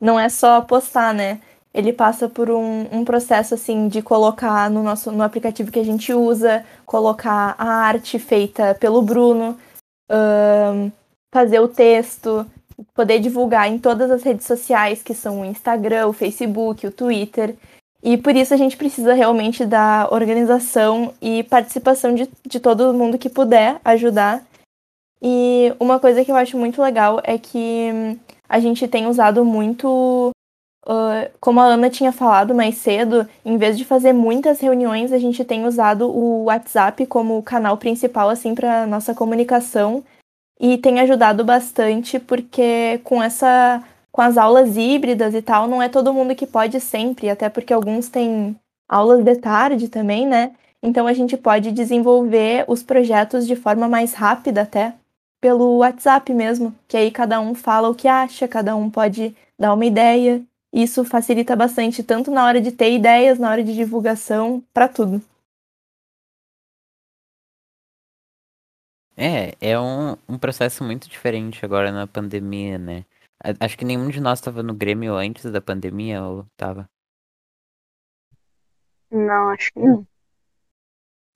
não 0.00 0.20
é 0.20 0.28
só 0.28 0.60
postar, 0.60 1.12
né? 1.12 1.40
Ele 1.74 1.92
passa 1.92 2.28
por 2.28 2.52
um, 2.52 2.82
um 2.92 3.04
processo 3.04 3.54
assim 3.54 3.88
de 3.88 4.00
colocar 4.00 4.70
no 4.70 4.80
nosso 4.80 5.10
no 5.10 5.24
aplicativo 5.24 5.72
que 5.72 5.80
a 5.80 5.84
gente 5.84 6.14
usa, 6.14 6.64
colocar 6.86 7.56
a 7.58 7.68
arte 7.68 8.16
feita 8.20 8.76
pelo 8.76 9.02
Bruno, 9.02 9.58
fazer 11.34 11.58
o 11.58 11.66
texto, 11.66 12.46
poder 12.94 13.18
divulgar 13.18 13.68
em 13.68 13.78
todas 13.78 14.10
as 14.10 14.22
redes 14.22 14.46
sociais, 14.46 15.02
que 15.02 15.14
são 15.14 15.40
o 15.40 15.44
Instagram, 15.44 16.06
o 16.08 16.12
Facebook, 16.12 16.86
o 16.86 16.92
Twitter. 16.92 17.54
E 18.02 18.16
por 18.16 18.36
isso 18.36 18.54
a 18.54 18.56
gente 18.56 18.76
precisa 18.76 19.12
realmente 19.12 19.66
da 19.66 20.08
organização 20.10 21.12
e 21.20 21.42
participação 21.44 22.14
de, 22.14 22.28
de 22.46 22.60
todo 22.60 22.94
mundo 22.94 23.18
que 23.18 23.28
puder 23.28 23.80
ajudar. 23.84 24.44
E 25.20 25.74
uma 25.80 25.98
coisa 25.98 26.24
que 26.24 26.30
eu 26.30 26.36
acho 26.36 26.56
muito 26.56 26.80
legal 26.80 27.20
é 27.24 27.36
que 27.36 27.90
hum, 27.92 28.16
a 28.48 28.60
gente 28.60 28.86
tem 28.86 29.08
usado 29.08 29.44
muito, 29.44 30.30
ah, 30.86 31.28
como 31.40 31.58
a 31.60 31.64
Ana 31.64 31.90
tinha 31.90 32.12
falado 32.12 32.54
mais 32.54 32.76
cedo, 32.76 33.28
em 33.44 33.56
vez 33.56 33.76
de 33.76 33.84
fazer 33.84 34.12
muitas 34.12 34.60
reuniões, 34.60 35.12
a 35.12 35.18
gente 35.18 35.44
tem 35.44 35.66
usado 35.66 36.08
o 36.08 36.44
WhatsApp 36.44 37.04
como 37.06 37.42
canal 37.42 37.76
principal 37.76 38.30
assim 38.30 38.54
para 38.54 38.86
nossa 38.86 39.12
comunicação 39.12 40.04
e 40.60 40.78
tem 40.78 41.00
ajudado 41.00 41.44
bastante 41.44 42.18
porque 42.18 43.00
com 43.04 43.22
essa 43.22 43.82
com 44.10 44.22
as 44.22 44.36
aulas 44.36 44.76
híbridas 44.76 45.34
e 45.34 45.42
tal, 45.42 45.68
não 45.68 45.80
é 45.80 45.88
todo 45.88 46.12
mundo 46.12 46.34
que 46.34 46.46
pode 46.46 46.80
sempre, 46.80 47.30
até 47.30 47.48
porque 47.48 47.72
alguns 47.72 48.08
têm 48.08 48.56
aulas 48.88 49.22
de 49.24 49.36
tarde 49.36 49.88
também, 49.88 50.26
né? 50.26 50.52
Então 50.82 51.06
a 51.06 51.12
gente 51.12 51.36
pode 51.36 51.70
desenvolver 51.72 52.64
os 52.68 52.82
projetos 52.82 53.46
de 53.46 53.54
forma 53.54 53.88
mais 53.88 54.14
rápida 54.14 54.62
até 54.62 54.94
pelo 55.40 55.78
WhatsApp 55.78 56.32
mesmo, 56.34 56.74
que 56.88 56.96
aí 56.96 57.10
cada 57.10 57.40
um 57.40 57.54
fala 57.54 57.88
o 57.88 57.94
que 57.94 58.08
acha, 58.08 58.48
cada 58.48 58.74
um 58.74 58.90
pode 58.90 59.36
dar 59.58 59.72
uma 59.74 59.84
ideia 59.86 60.42
Isso 60.72 61.04
facilita 61.04 61.56
bastante, 61.56 62.02
tanto 62.02 62.30
na 62.30 62.44
hora 62.44 62.60
de 62.60 62.72
ter 62.72 62.92
ideias, 62.92 63.38
na 63.38 63.50
hora 63.50 63.64
de 63.64 63.74
divulgação, 63.74 64.62
para 64.74 64.88
tudo. 64.88 65.22
É, 69.20 69.52
é 69.60 69.80
um, 69.80 70.12
um 70.28 70.38
processo 70.38 70.84
muito 70.84 71.08
diferente 71.08 71.64
agora 71.64 71.90
na 71.90 72.06
pandemia, 72.06 72.78
né? 72.78 73.04
Acho 73.60 73.76
que 73.76 73.84
nenhum 73.84 74.08
de 74.08 74.20
nós 74.20 74.38
estava 74.38 74.62
no 74.62 74.72
Grêmio 74.72 75.16
antes 75.16 75.50
da 75.50 75.60
pandemia, 75.60 76.22
ou 76.22 76.46
tava? 76.56 76.88
Não, 79.10 79.48
acho 79.50 79.72
que 79.72 79.80
não. 79.80 80.06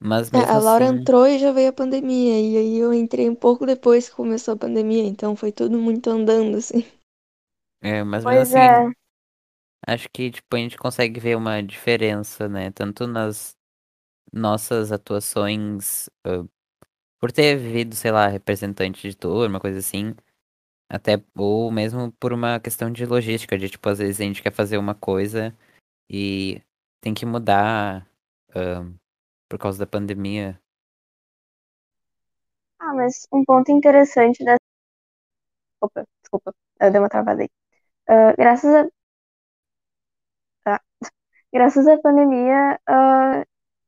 Mas 0.00 0.30
É, 0.32 0.38
mesmo 0.38 0.50
a 0.52 0.58
Laura 0.58 0.84
assim, 0.86 0.96
entrou 0.98 1.26
e 1.26 1.38
já 1.38 1.52
veio 1.52 1.70
a 1.70 1.72
pandemia. 1.72 2.40
E 2.40 2.56
aí 2.56 2.78
eu 2.78 2.92
entrei 2.92 3.28
um 3.28 3.34
pouco 3.34 3.66
depois 3.66 4.08
que 4.08 4.14
começou 4.16 4.54
a 4.54 4.56
pandemia. 4.56 5.04
Então 5.04 5.34
foi 5.34 5.50
tudo 5.52 5.78
muito 5.78 6.08
andando, 6.08 6.56
assim. 6.56 6.84
é, 7.82 8.02
mas 8.04 8.24
mesmo 8.24 8.36
Pois 8.38 8.52
assim, 8.54 8.58
é. 8.58 8.92
acho 9.86 10.08
que 10.12 10.30
tipo, 10.30 10.54
a 10.54 10.58
gente 10.58 10.76
consegue 10.76 11.20
ver 11.20 11.36
uma 11.36 11.62
diferença, 11.62 12.48
né? 12.48 12.70
Tanto 12.70 13.06
nas 13.06 13.56
nossas 14.32 14.92
atuações, 14.92 16.08
ah, 16.24 16.44
por 17.22 17.30
ter 17.30 17.56
vivido, 17.56 17.94
sei 17.94 18.10
lá, 18.10 18.26
representante 18.26 19.08
de 19.08 19.16
turma, 19.16 19.60
coisa 19.60 19.78
assim, 19.78 20.12
até, 20.88 21.22
ou 21.38 21.70
mesmo 21.70 22.10
por 22.14 22.32
uma 22.32 22.58
questão 22.58 22.90
de 22.90 23.06
logística, 23.06 23.56
de 23.56 23.70
tipo, 23.70 23.88
às 23.88 24.00
vezes 24.00 24.20
a 24.20 24.24
gente 24.24 24.42
quer 24.42 24.52
fazer 24.52 24.76
uma 24.76 24.92
coisa 24.92 25.56
e 26.10 26.60
tem 27.00 27.14
que 27.14 27.24
mudar, 27.24 28.04
ah, 28.56 28.84
por 29.48 29.56
causa 29.56 29.78
da 29.78 29.86
pandemia. 29.86 30.60
Ah, 32.80 32.92
mas 32.92 33.28
um 33.32 33.44
ponto 33.44 33.70
interessante 33.70 34.44
dessa. 34.44 34.58
Opa, 35.80 36.04
desculpa, 36.22 36.52
eu 36.80 36.90
dei 36.90 37.00
uma 37.00 37.08
travada 37.08 37.42
aí. 37.42 37.48
Ah, 38.08 38.32
graças 38.36 38.74
a. 38.74 38.88
Tá. 40.64 40.80
Graças 41.52 41.86
à 41.86 41.98
pandemia, 42.00 42.80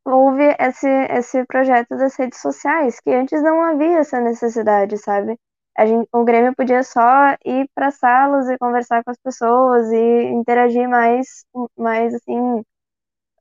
houve 0.05 0.55
esse, 0.59 0.89
esse 1.11 1.45
projeto 1.47 1.97
das 1.97 2.17
redes 2.17 2.41
sociais, 2.41 3.01
que 3.01 3.11
antes 3.11 3.43
não 3.43 3.63
havia 3.63 3.99
essa 3.99 4.21
necessidade, 4.21 4.99
sabe? 4.99 5.39
A 5.77 5.87
gente, 5.87 6.09
o 6.13 6.25
Grêmio 6.25 6.55
podia 6.55 6.83
só 6.83 7.37
ir 7.45 7.69
para 7.75 7.91
salas 7.91 8.49
e 8.49 8.59
conversar 8.59 9.03
com 9.05 9.11
as 9.11 9.19
pessoas 9.19 9.91
e 9.91 10.23
interagir 10.31 10.89
mais, 10.89 11.45
mais 11.77 12.15
assim, 12.15 12.63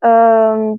ah, 0.04 0.76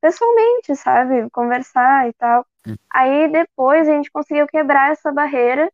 pessoalmente, 0.00 0.74
sabe? 0.76 1.28
Conversar 1.30 2.08
e 2.08 2.12
tal. 2.14 2.46
Hum. 2.66 2.76
Aí 2.92 3.28
depois 3.30 3.88
a 3.88 3.92
gente 3.92 4.10
conseguiu 4.10 4.46
quebrar 4.46 4.92
essa 4.92 5.12
barreira 5.12 5.70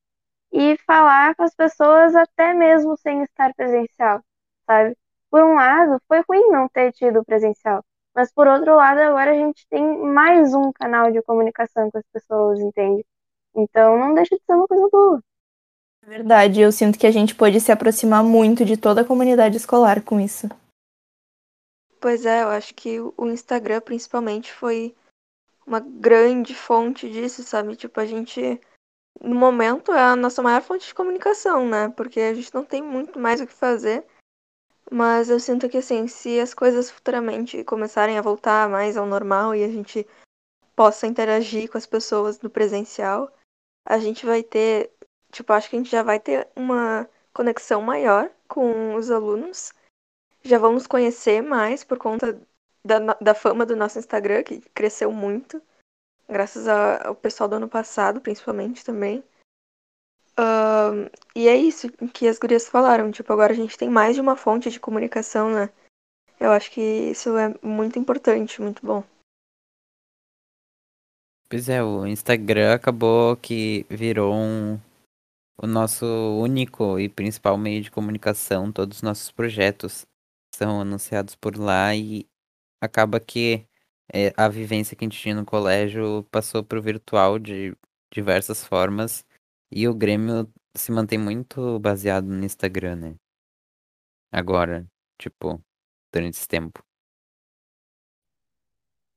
e 0.53 0.77
falar 0.87 1.35
com 1.37 1.45
as 1.45 1.55
pessoas 1.55 2.15
até 2.15 2.55
mesmo 2.55 2.97
sem 2.99 3.23
estar 3.25 3.55
presencial, 3.55 4.23
sabe? 4.67 4.97
Por 5.31 5.43
um 5.45 5.55
lado, 5.55 6.01
foi 6.09 6.23
ruim 6.29 6.49
não 6.51 6.69
ter 6.69 6.93
tido 6.93 7.25
presencial, 7.25 7.85
mas 8.15 8.33
por 8.33 8.47
outro 8.47 8.77
lado, 8.77 9.01
agora 9.01 9.33
a 9.33 9.37
gente 9.37 9.67
tem 9.69 9.83
mais 9.99 10.55
um 10.55 10.73
canal 10.73 11.11
de 11.11 11.23
comunicação 11.23 11.91
com 11.91 11.99
as 11.99 12.07
pessoas, 12.13 12.61
entende? 12.61 13.05
Então 13.55 13.99
não 13.99 14.15
deixa 14.15 14.37
de 14.37 14.43
ser 14.45 14.55
uma 14.55 14.67
coisa 14.67 14.89
boa. 14.91 15.23
É 16.05 16.09
verdade, 16.09 16.61
eu 16.61 16.73
sinto 16.73 16.99
que 16.99 17.07
a 17.07 17.11
gente 17.11 17.35
pôde 17.35 17.61
se 17.61 17.71
aproximar 17.71 18.25
muito 18.25 18.65
de 18.65 18.77
toda 18.77 19.03
a 19.03 19.05
comunidade 19.05 19.57
escolar 19.57 20.03
com 20.03 20.19
isso. 20.19 20.49
Pois 22.01 22.27
é, 22.27 22.43
eu 22.43 22.49
acho 22.49 22.75
que 22.75 22.99
o 23.01 23.27
Instagram, 23.27 23.81
principalmente, 23.81 24.53
foi 24.53 24.93
uma 25.65 25.79
grande 25.79 26.55
fonte 26.55 27.09
disso, 27.09 27.45
sabe? 27.45 27.77
Tipo, 27.77 28.01
a 28.01 28.05
gente, 28.05 28.61
no 29.21 29.37
momento, 29.37 29.93
é 29.93 30.01
a 30.01 30.17
nossa 30.17 30.43
maior 30.43 30.61
fonte 30.63 30.89
de 30.89 30.95
comunicação, 30.95 31.69
né? 31.69 31.89
Porque 31.91 32.21
a 32.21 32.35
gente 32.35 32.53
não 32.53 32.65
tem 32.65 32.83
muito 32.83 33.21
mais 33.21 33.41
o 33.41 33.47
que 33.47 33.53
fazer. 33.53 34.05
Mas 34.93 35.31
eu 35.31 35.41
sinto 35.41 35.71
que, 35.71 35.79
assim, 35.79 36.07
se 36.07 36.39
as 36.39 36.53
coisas 36.53 36.91
futuramente 36.91 37.65
começarem 37.65 38.19
a 38.19 38.23
voltar 38.23 38.69
mais 38.69 38.95
ao 38.95 39.07
normal 39.07 39.55
e 39.55 39.65
a 39.65 39.69
gente 39.69 40.07
possa 40.77 41.07
interagir 41.07 41.71
com 41.71 41.79
as 41.79 41.87
pessoas 41.87 42.39
no 42.43 42.51
presencial, 42.51 43.33
a 43.87 43.99
gente 43.99 44.27
vai 44.27 44.43
ter, 44.43 44.91
tipo, 45.31 45.51
acho 45.55 45.71
que 45.71 45.77
a 45.77 45.79
gente 45.79 45.91
já 45.91 46.03
vai 46.03 46.21
ter 46.21 46.47
uma 46.55 47.09
conexão 47.33 47.81
maior 47.81 48.31
com 48.47 48.95
os 48.95 49.11
alunos. 49.11 49.73
Já 50.43 50.59
vamos 50.59 50.87
conhecer 50.87 51.43
mais 51.43 51.83
por 51.83 51.97
conta 51.97 52.39
da, 52.85 52.99
da 53.19 53.35
fama 53.35 53.65
do 53.65 53.75
nosso 53.75 53.99
Instagram, 53.99 54.43
que 54.43 54.61
cresceu 54.75 55.11
muito, 55.11 55.63
graças 56.29 56.69
ao 56.69 57.15
pessoal 57.15 57.49
do 57.49 57.57
ano 57.57 57.69
passado, 57.69 58.21
principalmente 58.21 58.85
também. 58.85 59.25
Ahn, 60.43 61.09
e 61.37 61.47
é 61.47 61.55
isso 61.55 61.89
que 62.13 62.27
as 62.27 62.37
gurias 62.37 62.69
falaram, 62.69 63.13
tipo, 63.13 63.33
agora 63.33 63.53
a 63.53 63.57
gente 63.57 63.79
tem 63.79 63.89
mais 63.89 64.17
de 64.17 64.21
uma 64.21 64.35
fonte 64.35 64.71
de 64.71 64.81
comunicação, 64.81 65.49
né? 65.49 65.71
Eu 66.41 66.51
acho 66.51 66.73
que 66.73 66.81
isso 66.81 67.37
é 67.37 67.55
muito 67.63 67.97
importante, 67.97 68.61
muito 68.61 68.85
bom. 68.85 69.05
Pois 71.49 71.69
é, 71.69 71.81
o 71.81 72.05
Instagram 72.07 72.75
acabou 72.75 73.37
que 73.37 73.87
virou 73.89 74.35
um, 74.35 74.81
o 75.57 75.67
nosso 75.67 76.07
único 76.07 76.99
e 76.99 77.09
principal 77.09 77.57
meio 77.57 77.81
de 77.81 77.91
comunicação. 77.91 78.73
Todos 78.73 78.97
os 78.99 79.03
nossos 79.03 79.31
projetos 79.31 80.05
são 80.57 80.81
anunciados 80.81 81.37
por 81.37 81.57
lá 81.57 81.95
e 81.95 82.27
acaba 82.81 83.21
que 83.21 83.65
é, 84.13 84.33
a 84.37 84.49
vivência 84.49 84.97
que 84.97 85.05
a 85.05 85.09
gente 85.09 85.21
tinha 85.21 85.37
no 85.37 85.45
colégio 85.45 86.27
passou 86.33 86.65
para 86.65 86.79
o 86.79 86.83
virtual 86.83 87.39
de 87.39 87.77
diversas 88.13 88.67
formas 88.67 89.25
e 89.73 89.89
o 89.89 89.95
Grêmio 89.95 90.53
se 90.77 90.93
mantém 90.93 91.19
muito 91.19 91.79
baseado 91.81 92.27
no 92.27 92.45
Instagram, 92.45 92.97
né? 92.97 93.15
Agora, 94.31 94.87
tipo, 95.19 95.61
durante 96.13 96.37
esse 96.37 96.49
tempo. 96.49 96.83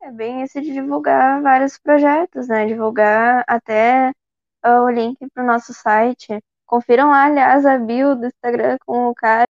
É 0.02 0.12
bem 0.12 0.42
esse 0.44 0.62
de 0.62 0.72
divulgar 0.72 1.42
vários 1.42 1.78
projetos, 1.80 2.48
né? 2.48 2.66
Divulgar 2.66 3.44
até 3.48 4.14
ah, 4.64 4.84
o 4.84 4.90
link 4.90 5.18
para 5.34 5.44
o 5.44 5.48
nosso 5.48 5.74
site. 5.74 6.40
Confiram 6.66 7.10
lá, 7.10 7.26
aliás, 7.26 7.66
a 7.66 7.78
bio 7.78 8.16
do 8.16 8.28
Instagram 8.28 8.78
com 8.86 9.08
o 9.08 9.16
cara. 9.16 9.46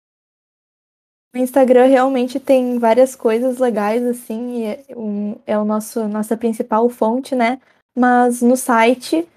O 1.35 1.39
Instagram 1.39 1.87
realmente 1.87 2.41
tem 2.41 2.79
várias 2.79 3.15
coisas 3.15 3.59
legais, 3.59 4.05
assim, 4.05 4.63
e 4.63 4.65
é, 4.67 4.85
um- 4.97 5.37
é 5.47 5.57
o 5.57 5.65
nosso 5.65 6.09
nossa 6.09 6.37
principal 6.37 6.89
fonte, 6.89 7.37
né? 7.37 7.61
Mas 7.97 8.43
no 8.43 8.57
site, 8.57 9.29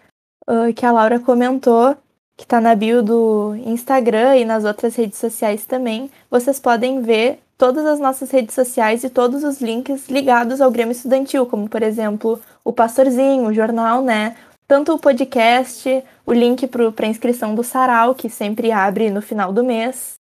ah, 0.48 0.72
que 0.74 0.86
a 0.86 0.92
Laura 0.92 1.20
comentou, 1.20 1.96
que 2.36 2.46
tá 2.46 2.60
na 2.60 2.76
bio 2.76 3.02
do 3.02 3.56
Instagram 3.66 4.38
e 4.38 4.46
nas 4.46 4.66
outras 4.66 4.96
redes 4.96 5.18
sociais 5.18 5.66
também, 5.66 6.10
vocês 6.30 6.60
podem 6.60 7.02
ver 7.02 7.40
todas 7.58 7.86
as 7.86 8.00
nossas 8.00 8.32
redes 8.32 8.56
sociais 8.56 9.04
e 9.04 9.10
todos 9.10 9.44
os 9.44 9.62
links 9.62 10.10
ligados 10.10 10.60
ao 10.60 10.72
Grêmio 10.72 10.92
Estudantil, 10.92 11.46
como, 11.46 11.70
por 11.70 11.82
exemplo, 11.84 12.42
o 12.64 12.74
Pastorzinho, 12.74 13.48
o 13.48 13.54
jornal, 13.54 14.02
né? 14.02 14.36
Tanto 14.68 14.94
o 14.94 15.00
podcast, 15.00 16.04
o 16.26 16.34
link 16.34 16.68
para 16.68 17.08
inscrição 17.08 17.54
do 17.54 17.64
Sarau, 17.64 18.16
que 18.16 18.30
sempre 18.30 18.72
abre 18.72 19.10
no 19.10 19.22
final 19.22 19.54
do 19.54 19.64
mês. 19.64 20.16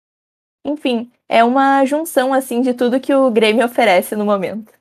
Enfim, 0.66 1.10
é 1.30 1.44
uma 1.44 1.84
junção 1.86 2.34
assim 2.34 2.62
de 2.62 2.74
tudo 2.74 3.00
que 3.00 3.14
o 3.14 3.32
Grêmio 3.32 3.66
oferece 3.66 4.16
no 4.16 4.26
momento. 4.26 4.81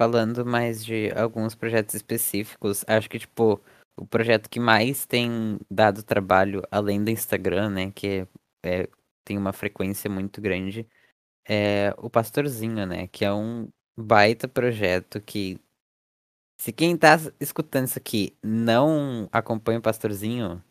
Falando 0.00 0.46
mais 0.46 0.84
de 0.84 1.10
alguns 1.16 1.54
projetos 1.56 1.94
específicos, 1.94 2.84
acho 2.86 3.08
que, 3.10 3.18
tipo, 3.18 3.60
o 3.98 4.06
projeto 4.06 4.48
que 4.48 4.60
mais 4.60 5.04
tem 5.04 5.58
dado 5.68 6.04
trabalho, 6.04 6.62
além 6.70 7.02
do 7.02 7.10
Instagram, 7.10 7.70
né, 7.70 7.90
que 7.90 8.26
é, 8.64 8.82
é- 8.82 8.88
tem 9.24 9.36
uma 9.36 9.52
frequência 9.52 10.08
muito 10.08 10.40
grande, 10.40 10.86
é 11.48 11.94
o 11.98 12.10
Pastorzinho, 12.10 12.86
né, 12.86 13.08
que 13.08 13.24
é 13.24 13.32
um 13.32 13.68
baita 13.98 14.48
projeto 14.48 15.20
que, 15.20 15.60
se 16.60 16.72
quem 16.72 16.96
tá 16.96 17.16
escutando 17.40 17.86
isso 17.86 17.98
aqui 17.98 18.36
não 18.42 19.28
acompanha 19.32 19.78
o 19.78 19.82
Pastorzinho, 19.82 20.62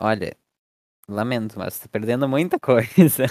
olha, 0.00 0.36
lamento, 1.08 1.58
mas 1.58 1.78
tá 1.80 1.88
perdendo 1.88 2.28
muita 2.28 2.58
coisa. 2.60 3.26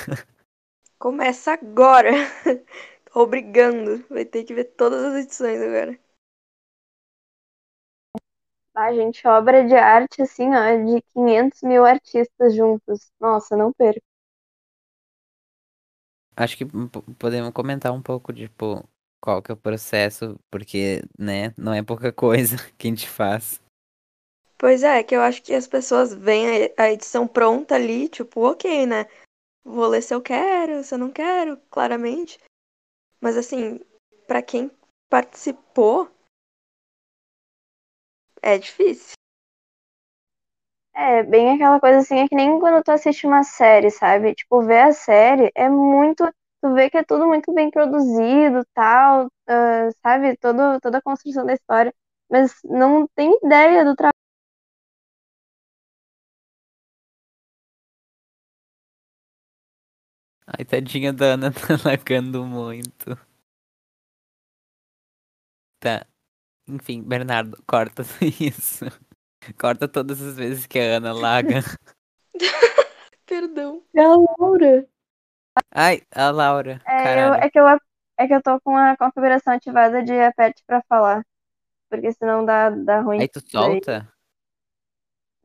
Começa 0.97 1.53
agora! 1.53 2.11
Tô 3.13 3.25
brigando. 3.25 4.05
Vai 4.09 4.25
ter 4.25 4.43
que 4.43 4.53
ver 4.53 4.65
todas 4.75 5.01
as 5.05 5.23
edições 5.23 5.61
agora. 5.61 5.97
Ah, 8.75 8.93
gente, 8.93 9.27
obra 9.27 9.65
de 9.67 9.73
arte, 9.75 10.21
assim, 10.21 10.49
ó, 10.53 10.93
de 10.95 11.01
500 11.13 11.61
mil 11.63 11.85
artistas 11.85 12.55
juntos. 12.55 13.11
Nossa, 13.19 13.55
não 13.57 13.71
perco. 13.73 14.01
Acho 16.35 16.57
que 16.57 16.65
p- 16.65 16.73
podemos 17.19 17.51
comentar 17.53 17.91
um 17.93 18.01
pouco, 18.01 18.33
tipo, 18.33 18.83
qual 19.21 19.41
que 19.41 19.51
é 19.51 19.53
o 19.53 19.57
processo, 19.57 20.39
porque, 20.49 21.01
né, 21.19 21.53
não 21.57 21.73
é 21.73 21.83
pouca 21.83 22.11
coisa 22.11 22.57
que 22.77 22.87
a 22.87 22.89
gente 22.89 23.07
faz. 23.07 23.61
Pois 24.57 24.81
é, 24.81 25.03
que 25.03 25.15
eu 25.15 25.21
acho 25.21 25.43
que 25.43 25.53
as 25.53 25.67
pessoas 25.67 26.11
veem 26.11 26.71
a 26.77 26.83
a 26.85 26.91
edição 26.91 27.27
pronta 27.27 27.75
ali, 27.75 28.09
tipo, 28.09 28.41
ok, 28.49 28.85
né? 28.87 29.05
Vou 29.63 29.87
ler 29.87 30.01
se 30.03 30.13
eu 30.15 30.21
quero, 30.21 30.83
se 30.83 30.95
eu 30.95 30.99
não 30.99 31.11
quero, 31.11 31.57
claramente. 31.71 32.39
Mas 33.23 33.35
assim, 33.37 33.79
pra 34.27 34.43
quem 34.43 34.69
participou, 35.09 36.11
é 38.43 38.59
difícil. 38.59 39.15
É, 40.95 41.23
bem 41.23 41.55
aquela 41.55 41.79
coisa 41.79 41.99
assim, 41.99 42.19
é 42.19 42.27
que 42.27 42.35
nem 42.35 42.59
quando 42.59 42.83
tu 42.83 42.91
assiste 42.91 43.25
uma 43.25 43.43
série, 43.43 43.89
sabe? 43.89 44.35
Tipo, 44.35 44.61
ver 44.63 44.79
a 44.83 44.91
série 44.91 45.51
é 45.55 45.67
muito. 45.69 46.23
Tu 46.61 46.73
vê 46.73 46.89
que 46.89 46.97
é 46.97 47.03
tudo 47.03 47.27
muito 47.27 47.51
bem 47.53 47.69
produzido, 47.71 48.63
tal, 48.73 49.27
ah, 49.47 49.89
sabe? 50.03 50.37
Todo, 50.37 50.79
toda 50.81 50.99
a 50.99 51.01
construção 51.01 51.45
da 51.45 51.53
história, 51.53 51.93
mas 52.29 52.53
não 52.63 53.07
tem 53.15 53.37
ideia 53.43 53.83
do 53.83 53.95
trabalho. 53.95 54.13
Ai, 60.45 60.65
tadinha 60.65 61.13
da 61.13 61.33
Ana 61.33 61.51
tá 61.51 61.75
lagando 61.85 62.45
muito. 62.45 63.17
Tá. 65.79 66.05
Enfim, 66.67 67.01
Bernardo, 67.01 67.61
corta 67.67 68.03
isso. 68.39 68.85
Corta 69.59 69.87
todas 69.87 70.21
as 70.21 70.35
vezes 70.35 70.65
que 70.65 70.79
a 70.79 70.97
Ana 70.97 71.13
laga. 71.13 71.59
Perdão. 73.25 73.83
É 73.93 74.03
a 74.03 74.15
Laura. 74.39 74.87
Ai, 75.71 76.01
a 76.11 76.29
Laura. 76.29 76.81
É, 76.85 77.25
eu, 77.25 77.33
é, 77.33 77.49
que 77.49 77.59
eu, 77.59 77.67
é 77.67 78.27
que 78.27 78.33
eu 78.33 78.41
tô 78.41 78.59
com 78.61 78.75
a 78.75 78.95
configuração 78.97 79.53
ativada 79.53 80.03
de 80.03 80.13
aperte 80.13 80.63
pra 80.65 80.81
falar. 80.83 81.25
Porque 81.89 82.11
senão 82.13 82.45
dá, 82.45 82.69
dá 82.69 83.01
ruim. 83.01 83.21
Aí 83.21 83.27
tu 83.27 83.41
solta? 83.45 84.11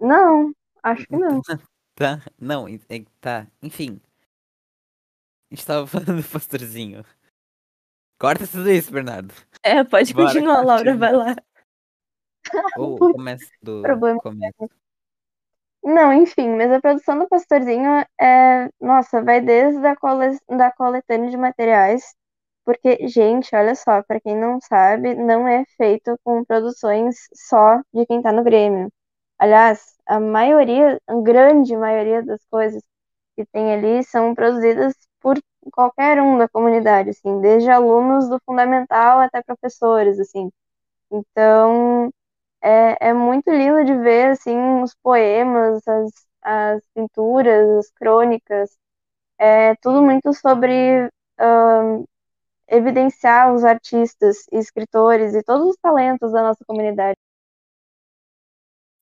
Não, 0.00 0.52
acho 0.82 1.06
que 1.06 1.16
não. 1.16 1.40
Tá. 1.94 2.22
Não, 2.40 2.66
tá. 3.20 3.46
Enfim. 3.60 4.00
A 5.50 5.54
gente 5.54 5.66
tava 5.66 5.86
falando 5.88 6.22
do 6.22 6.28
pastorzinho. 6.28 7.04
Corta 8.20 8.46
tudo 8.46 8.70
isso, 8.70 8.92
Bernardo. 8.92 9.32
É, 9.62 9.84
pode 9.84 10.12
Bora, 10.12 10.26
continuar, 10.26 10.64
Laura, 10.64 10.96
vai 10.96 11.12
lá. 11.12 11.36
Ou 12.76 12.96
Putz, 12.96 13.12
começa 13.16 13.46
do 13.62 13.82
problema 13.82 14.20
começo. 14.20 14.70
Não, 15.82 16.12
enfim, 16.12 16.50
mas 16.50 16.70
a 16.70 16.80
produção 16.80 17.18
do 17.18 17.28
Pastorzinho 17.28 18.04
é, 18.20 18.68
nossa, 18.80 19.22
vai 19.22 19.40
desde 19.40 19.86
a 19.86 19.96
cole, 19.96 20.36
da 20.48 20.70
coletânea 20.72 21.30
de 21.30 21.36
materiais, 21.36 22.14
porque, 22.64 23.08
gente, 23.08 23.54
olha 23.56 23.74
só, 23.74 24.02
pra 24.02 24.20
quem 24.20 24.36
não 24.36 24.60
sabe, 24.60 25.14
não 25.14 25.48
é 25.48 25.64
feito 25.76 26.18
com 26.22 26.44
produções 26.44 27.16
só 27.32 27.80
de 27.94 28.04
quem 28.06 28.20
tá 28.20 28.32
no 28.32 28.44
Grêmio. 28.44 28.92
Aliás, 29.38 29.96
a 30.06 30.20
maioria, 30.20 31.00
a 31.06 31.14
grande 31.22 31.76
maioria 31.76 32.22
das 32.22 32.44
coisas 32.50 32.82
que 33.36 33.46
tem 33.46 33.72
ali 33.72 34.04
são 34.04 34.34
produzidas 34.34 34.94
por 35.20 35.38
qualquer 35.72 36.20
um 36.22 36.38
da 36.38 36.48
comunidade, 36.48 37.10
assim, 37.10 37.40
desde 37.40 37.70
alunos 37.70 38.28
do 38.28 38.40
fundamental 38.46 39.20
até 39.20 39.42
professores, 39.42 40.18
assim. 40.20 40.50
Então, 41.12 42.10
é, 42.62 43.08
é 43.10 43.14
muito 43.14 43.50
lindo 43.50 43.84
de 43.84 43.94
ver, 43.96 44.32
assim, 44.32 44.58
os 44.82 44.94
poemas, 45.02 45.86
as, 45.88 46.12
as 46.42 46.82
pinturas, 46.94 47.68
as 47.78 47.90
crônicas, 47.92 48.76
é 49.38 49.74
tudo 49.76 50.02
muito 50.02 50.32
sobre 50.34 51.10
evidenciar 52.68 53.52
os 53.54 53.62
artistas 53.64 54.46
e 54.50 54.56
escritores 54.56 55.34
e 55.34 55.42
todos 55.42 55.68
os 55.68 55.76
talentos 55.82 56.32
da 56.32 56.42
nossa 56.42 56.64
comunidade. 56.66 57.18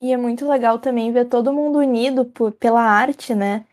E 0.01 0.13
é 0.13 0.17
muito 0.17 0.47
legal 0.47 0.79
também 0.79 1.11
ver 1.11 1.25
todo 1.25 1.51
mundo 1.51 1.79
unido 1.79 2.25
por, 2.25 2.51
pela 2.53 2.81
arte, 2.81 3.35
né? 3.35 3.65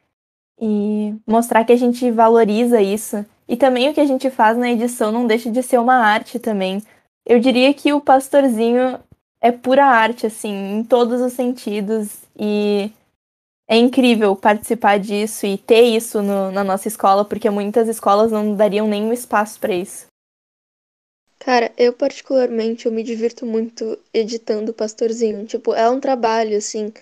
E 0.64 1.12
mostrar 1.26 1.64
que 1.64 1.72
a 1.72 1.76
gente 1.76 2.08
valoriza 2.12 2.80
isso. 2.80 3.26
E 3.48 3.56
também 3.56 3.88
o 3.88 3.94
que 3.94 4.00
a 4.00 4.06
gente 4.06 4.30
faz 4.30 4.56
na 4.56 4.70
edição 4.70 5.10
não 5.10 5.26
deixa 5.26 5.50
de 5.50 5.60
ser 5.60 5.78
uma 5.78 5.96
arte 5.96 6.38
também. 6.38 6.80
Eu 7.26 7.40
diria 7.40 7.74
que 7.74 7.92
o 7.92 8.00
Pastorzinho 8.00 9.00
é 9.40 9.50
pura 9.50 9.84
arte, 9.84 10.24
assim, 10.24 10.78
em 10.78 10.84
todos 10.84 11.20
os 11.20 11.32
sentidos. 11.32 12.18
E 12.38 12.92
é 13.68 13.76
incrível 13.76 14.36
participar 14.36 15.00
disso 15.00 15.46
e 15.46 15.58
ter 15.58 15.82
isso 15.82 16.22
no- 16.22 16.52
na 16.52 16.62
nossa 16.62 16.86
escola, 16.86 17.24
porque 17.24 17.50
muitas 17.50 17.88
escolas 17.88 18.30
não 18.30 18.54
dariam 18.54 18.86
nenhum 18.86 19.12
espaço 19.12 19.58
para 19.58 19.74
isso. 19.74 20.06
Cara, 21.40 21.72
eu 21.76 21.92
particularmente 21.92 22.86
eu 22.86 22.92
me 22.92 23.02
divirto 23.02 23.44
muito 23.44 23.98
editando 24.14 24.70
o 24.70 24.74
Pastorzinho. 24.74 25.44
Tipo, 25.44 25.74
é 25.74 25.90
um 25.90 25.98
trabalho, 25.98 26.56
assim. 26.56 26.92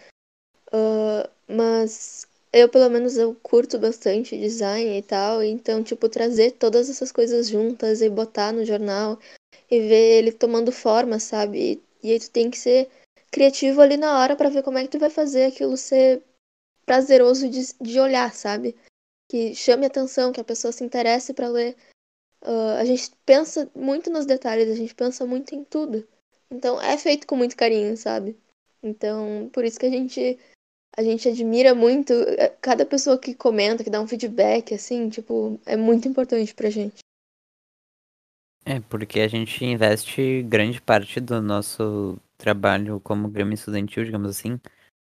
ah, 0.72 1.28
mas 1.48 2.26
eu, 2.52 2.68
pelo 2.68 2.90
menos, 2.90 3.16
eu 3.16 3.34
curto 3.42 3.78
bastante 3.78 4.36
design 4.38 4.98
e 4.98 5.02
tal. 5.02 5.42
Então, 5.42 5.82
tipo, 5.82 6.08
trazer 6.08 6.52
todas 6.52 6.90
essas 6.90 7.12
coisas 7.12 7.48
juntas 7.48 8.02
e 8.02 8.08
botar 8.08 8.52
no 8.52 8.64
jornal 8.64 9.18
e 9.70 9.80
ver 9.80 10.18
ele 10.18 10.32
tomando 10.32 10.72
forma, 10.72 11.18
sabe? 11.18 11.82
E, 12.02 12.08
e 12.08 12.12
aí 12.12 12.20
tu 12.20 12.30
tem 12.30 12.50
que 12.50 12.58
ser 12.58 12.88
criativo 13.30 13.80
ali 13.80 13.96
na 13.96 14.18
hora 14.18 14.36
pra 14.36 14.48
ver 14.48 14.62
como 14.62 14.78
é 14.78 14.82
que 14.82 14.88
tu 14.90 14.98
vai 14.98 15.10
fazer 15.10 15.44
aquilo 15.44 15.76
ser 15.76 16.22
prazeroso 16.84 17.48
de, 17.48 17.74
de 17.80 18.00
olhar, 18.00 18.34
sabe? 18.34 18.76
Que 19.28 19.54
chame 19.54 19.86
atenção, 19.86 20.32
que 20.32 20.40
a 20.40 20.44
pessoa 20.44 20.72
se 20.72 20.82
interesse 20.84 21.32
pra 21.32 21.48
ler. 21.48 21.76
Ah, 22.42 22.78
a 22.80 22.84
gente 22.84 23.12
pensa 23.24 23.70
muito 23.74 24.10
nos 24.10 24.26
detalhes, 24.26 24.68
a 24.68 24.74
gente 24.74 24.94
pensa 24.94 25.24
muito 25.26 25.54
em 25.54 25.64
tudo. 25.64 26.06
Então 26.50 26.80
é 26.80 26.96
feito 26.98 27.26
com 27.26 27.36
muito 27.36 27.56
carinho, 27.56 27.96
sabe? 27.96 28.36
Então, 28.82 29.48
por 29.52 29.64
isso 29.64 29.78
que 29.78 29.86
a 29.86 29.90
gente 29.90 30.38
a 30.96 31.02
gente 31.02 31.28
admira 31.28 31.74
muito 31.74 32.12
eh, 32.12 32.54
cada 32.60 32.84
pessoa 32.84 33.18
que 33.18 33.34
comenta, 33.34 33.84
que 33.84 33.90
dá 33.90 34.00
um 34.00 34.06
feedback, 34.06 34.74
assim, 34.74 35.08
tipo, 35.08 35.60
é 35.66 35.76
muito 35.76 36.08
importante 36.08 36.54
pra 36.54 36.70
gente. 36.70 36.98
É, 38.64 38.78
porque 38.80 39.20
a 39.20 39.28
gente 39.28 39.64
investe 39.64 40.42
grande 40.42 40.80
parte 40.80 41.18
do 41.20 41.40
nosso 41.40 42.18
trabalho 42.36 43.00
como 43.00 43.28
Grêmio 43.28 43.54
Estudantil, 43.54 44.04
digamos 44.04 44.30
assim, 44.30 44.60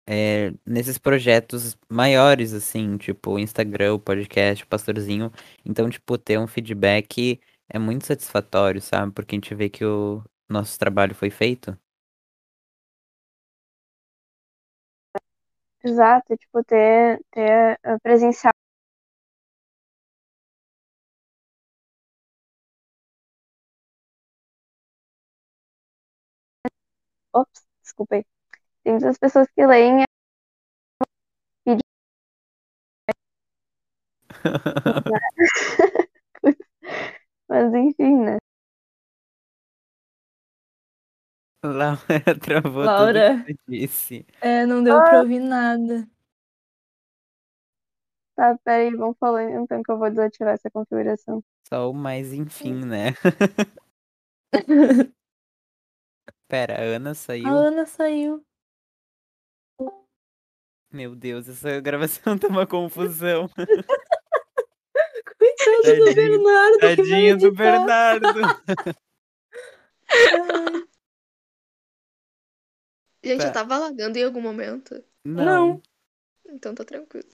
é, 0.08 0.52
nesses 0.66 0.98
projetos 0.98 1.78
maiores, 1.88 2.54
assim, 2.54 2.98
tipo 2.98 3.32
o 3.32 3.40
Instagram, 3.40 3.94
o 3.94 4.00
podcast, 4.00 4.64
o 4.64 4.68
Pastorzinho. 4.68 5.32
Então, 5.66 5.90
tipo, 5.90 6.18
ter 6.18 6.40
um 6.40 6.48
feedback 6.48 7.40
é 7.70 7.78
muito 7.80 8.06
satisfatório, 8.06 8.82
sabe? 8.82 9.12
Porque 9.14 9.36
a 9.36 9.38
gente 9.38 9.54
vê 9.54 9.70
que 9.70 9.86
o 9.86 10.24
nosso 10.50 10.78
trabalho 10.80 11.14
foi 11.14 11.30
feito. 11.30 11.78
Exato, 15.84 16.36
tipo, 16.38 16.64
ter, 16.64 17.20
ter 17.32 17.80
eh, 17.84 17.98
presencial. 18.02 18.54
Ops, 27.34 27.66
desculpei. 27.82 28.24
Tem 28.84 28.94
muitas 28.94 29.18
pessoas 29.20 29.48
que 29.56 29.66
leem 29.68 30.04
Mas 37.48 37.74
enfim, 37.74 38.16
né? 38.24 38.38
Laura 41.80 42.40
travou 42.40 42.84
Laura. 42.84 43.38
tudo 43.38 43.46
que 43.46 43.58
disse. 43.68 44.26
É, 44.42 44.66
não 44.66 44.84
deu 44.84 44.98
pra 45.02 45.20
ouvir 45.22 45.40
nada. 45.40 46.08
Tá, 48.36 48.58
peraí, 48.64 48.96
vamos 48.96 49.18
falar 49.18 49.44
então 49.52 49.84
que 49.84 49.92
eu 49.92 49.98
vou 49.98 50.10
desativar 50.10 50.54
essa 50.54 50.70
configuração. 50.72 51.44
Só 51.68 51.92
o 51.92 51.94
mais 51.94 52.32
enfim, 52.34 52.74
né? 52.86 53.14
Pera, 56.48 56.76
a 56.80 56.84
Ana 56.96 57.12
A 57.12 57.16
saiu. 57.16 57.48
Ana 57.48 57.86
saiu. 57.86 58.44
Meu 60.92 61.16
Deus, 61.16 61.48
essa 61.48 61.80
gravação 61.80 62.36
tá 62.40 62.48
uma 62.48 62.66
confusão. 62.66 63.48
Coitado 63.50 63.84
do 65.84 66.06
Tadinho- 66.06 66.16
Bernardo 66.16 66.78
que 66.80 66.86
vai 66.86 66.96
Tadinho 66.96 67.38
do. 67.38 67.52
Bernardo. 67.54 68.28
Gente, 73.24 73.46
eu 73.46 73.52
tava 73.52 73.78
lagando 73.78 74.18
em 74.18 74.24
algum 74.24 74.42
momento. 74.42 75.04
Não. 75.24 75.82
Então 76.46 76.74
tá 76.76 76.84
tranquilo. 76.86 77.30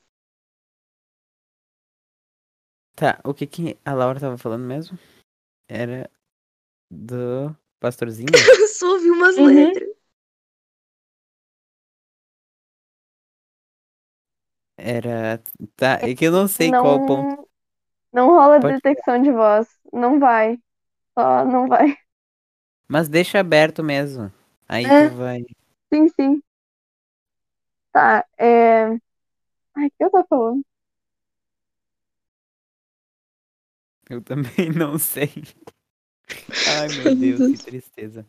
Tá, 2.96 3.20
o 3.26 3.34
que 3.34 3.46
que 3.46 3.78
a 3.84 3.94
Laura 3.94 4.20
tava 4.20 4.38
falando 4.38 4.64
mesmo? 4.66 4.98
Era 5.70 6.10
do 6.92 7.56
pastorzinho? 7.80 8.28
Eu 8.60 8.68
só 8.70 8.94
ouvi 8.94 9.12
umas 9.12 9.38
Uhum. 9.38 9.48
letras. 9.48 9.90
Era. 14.78 15.42
Tá, 15.76 16.00
é 16.02 16.14
que 16.16 16.26
eu 16.26 16.32
não 16.32 16.48
sei 16.48 16.72
qual 16.72 16.96
o 16.98 17.00
ponto. 17.06 17.28
Não, 17.28 17.48
não 18.14 18.28
rola 18.30 18.60
Pode 18.62 18.76
detecção 18.76 19.22
de 19.22 19.32
voz. 19.32 19.68
Não 19.94 20.20
vai. 20.20 20.58
Só 21.18 21.46
não 21.46 21.68
vai. 21.68 21.98
Mas 22.88 23.08
deixa 23.10 23.40
aberto 23.40 23.84
mesmo. 23.84 24.32
Aí 24.68 24.86
É. 24.86 25.10
tu 25.10 25.10
vai. 25.10 25.46
Sim, 25.96 26.10
sim. 26.10 26.42
Tá, 27.92 28.26
é. 28.38 28.86
Ai, 29.76 29.88
o 29.88 29.92
que 29.92 30.04
eu 30.06 30.12
tô 30.12 30.26
falando? 30.30 30.64
Eu 34.10 34.22
também 34.22 34.70
não 34.76 34.98
sei. 34.98 35.30
Ai, 36.64 36.90
meu 36.90 37.12
Deus, 37.12 37.48
que 37.48 37.58
tristeza. 37.58 38.26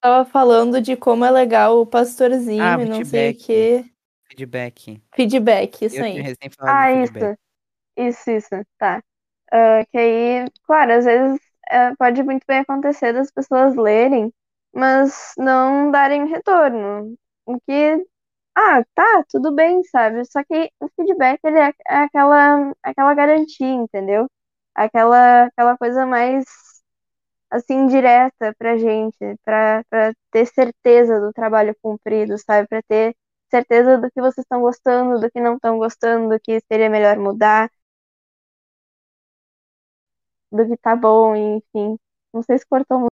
Tava 0.00 0.24
falando 0.28 0.80
de 0.80 0.96
como 0.96 1.24
é 1.24 1.30
legal 1.30 1.78
o 1.80 1.86
pastorzinho 1.86 2.66
Ah, 2.70 2.78
e 2.80 2.84
não 2.86 3.04
sei 3.04 3.30
o 3.30 3.34
feedback. 3.34 3.36
quê. 3.36 3.84
feedback. 4.24 5.02
Feedback, 5.14 5.82
isso 5.84 6.02
Eu 6.02 6.04
aí. 6.04 6.24
Ah, 6.66 6.92
isso. 6.92 7.12
Isso, 7.96 8.30
isso, 8.30 8.50
tá. 8.78 9.02
Ah, 9.52 9.84
que 9.90 9.98
aí, 9.98 10.46
claro, 10.64 10.92
às 10.94 11.04
vezes 11.06 11.40
é, 11.70 11.94
pode 11.96 12.22
muito 12.24 12.44
bem 12.48 12.60
acontecer 12.60 13.12
das 13.14 13.30
pessoas 13.32 13.76
lerem, 13.76 14.32
mas 14.74 15.32
não 15.38 15.90
darem 15.90 16.26
retorno. 16.28 17.14
O 17.46 17.60
que, 17.60 18.06
ah, 18.56 18.84
tá, 18.94 19.24
tudo 19.30 19.54
bem, 19.54 19.82
sabe? 19.84 20.24
Só 20.26 20.44
que 20.44 20.70
o 20.80 20.88
feedback, 20.96 21.40
ele 21.44 21.58
é, 21.60 21.72
é 21.88 21.96
aquela, 22.04 22.72
aquela 22.82 23.14
garantia, 23.14 23.68
entendeu? 23.68 24.28
Aquela, 24.74 25.44
aquela 25.46 25.76
coisa 25.78 26.06
mais, 26.06 26.44
assim, 27.50 27.86
direta 27.86 28.54
pra 28.58 28.76
gente, 28.76 29.16
pra, 29.44 29.84
pra 29.90 30.12
ter 30.30 30.46
certeza 30.46 31.20
do 31.20 31.32
trabalho 31.32 31.74
cumprido, 31.82 32.36
sabe? 32.38 32.68
Pra 32.68 32.82
ter 32.82 33.14
certeza 33.50 33.98
do 33.98 34.10
que 34.10 34.20
vocês 34.20 34.44
estão 34.44 34.60
gostando, 34.60 35.20
do 35.20 35.30
que 35.30 35.40
não 35.40 35.54
estão 35.56 35.78
gostando, 35.78 36.28
do 36.30 36.40
que 36.40 36.60
seria 36.70 36.90
melhor 36.90 37.18
mudar 37.18 37.70
do 40.52 40.66
que 40.66 40.76
tá 40.76 40.94
bom, 40.96 41.34
enfim. 41.34 41.98
Não 42.32 42.42
sei 42.42 42.58
se 42.58 42.66
cortou. 42.66 43.07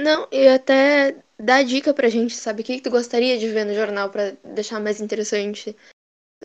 Não, 0.00 0.26
e 0.32 0.48
até 0.48 1.22
dá 1.38 1.62
dica 1.62 1.92
pra 1.92 2.08
gente, 2.08 2.34
sabe? 2.34 2.62
O 2.62 2.64
que, 2.64 2.76
que 2.76 2.82
tu 2.82 2.90
gostaria 2.90 3.38
de 3.38 3.48
ver 3.48 3.66
no 3.66 3.74
jornal 3.74 4.10
pra 4.10 4.30
deixar 4.42 4.80
mais 4.80 4.98
interessante? 4.98 5.76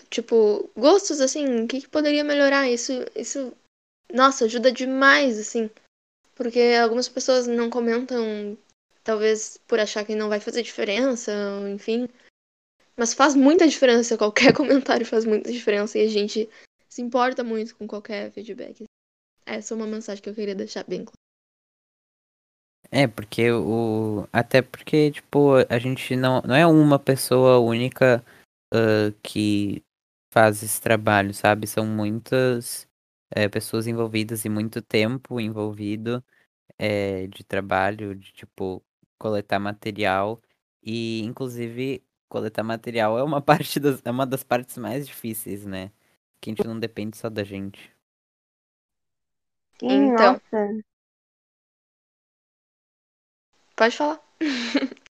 Tipo, 0.09 0.69
gostos, 0.75 1.21
assim, 1.21 1.63
o 1.63 1.67
que, 1.67 1.79
que 1.79 1.87
poderia 1.87 2.21
melhorar? 2.21 2.69
Isso, 2.69 2.91
isso, 3.15 3.53
nossa, 4.13 4.43
ajuda 4.43 4.73
demais, 4.73 5.39
assim. 5.39 5.69
Porque 6.35 6.59
algumas 6.81 7.07
pessoas 7.07 7.47
não 7.47 7.69
comentam, 7.69 8.57
talvez 9.05 9.57
por 9.65 9.79
achar 9.79 10.05
que 10.05 10.15
não 10.15 10.27
vai 10.27 10.41
fazer 10.41 10.61
diferença, 10.61 11.31
enfim. 11.69 12.09
Mas 12.97 13.13
faz 13.13 13.35
muita 13.35 13.65
diferença, 13.65 14.17
qualquer 14.19 14.53
comentário 14.53 15.05
faz 15.05 15.23
muita 15.23 15.49
diferença 15.49 15.97
e 15.97 16.01
a 16.01 16.09
gente 16.09 16.49
se 16.89 17.01
importa 17.01 17.41
muito 17.41 17.73
com 17.77 17.87
qualquer 17.87 18.31
feedback. 18.33 18.83
Essa 19.45 19.73
é 19.73 19.77
uma 19.77 19.87
mensagem 19.87 20.21
que 20.21 20.29
eu 20.29 20.35
queria 20.35 20.55
deixar 20.55 20.83
bem 20.83 21.05
clara. 21.05 21.24
É, 22.91 23.08
porque 23.08 23.52
o. 23.52 24.28
Até 24.32 24.62
porque, 24.62 25.12
tipo, 25.12 25.56
a 25.69 25.80
gente 25.80 26.15
não, 26.15 26.41
não 26.41 26.56
é 26.56 26.65
uma 26.65 27.00
pessoa 27.00 27.60
única 27.60 28.24
ah, 28.74 29.13
que 29.24 29.84
faz 30.32 30.63
esse 30.63 30.82
trabalho, 30.82 31.34
sabe? 31.34 31.67
São 31.67 31.86
muitas 31.88 32.88
eh, 33.32 33.48
pessoas 33.50 33.88
envolvidas 33.88 34.45
e 34.45 34.50
muito 34.50 34.82
tempo 34.82 35.39
envolvido 35.39 36.24
eh, 36.80 37.28
de 37.28 37.43
trabalho, 37.43 38.15
de 38.15 38.34
tipo, 38.34 38.84
coletar 39.19 39.60
material. 39.60 40.41
E, 40.84 41.21
inclusive, 41.24 42.04
coletar 42.30 42.63
material 42.63 43.17
é 43.19 43.24
uma 43.24 43.41
parte 43.43 43.80
das, 43.80 44.02
é 44.06 44.12
uma 44.12 44.26
das 44.28 44.43
partes 44.43 44.78
mais 44.78 45.08
difíceis, 45.08 45.65
né? 45.65 45.91
Que 46.41 46.52
a 46.52 46.54
gente 46.56 46.67
não 46.67 46.80
depende 46.80 47.17
só 47.17 47.30
da 47.30 47.43
gente. 47.43 47.91
Sim, 49.80 50.12
Então. 50.12 50.34
nossa. 50.34 50.94
Pode 53.75 53.95
falar. 53.97 54.19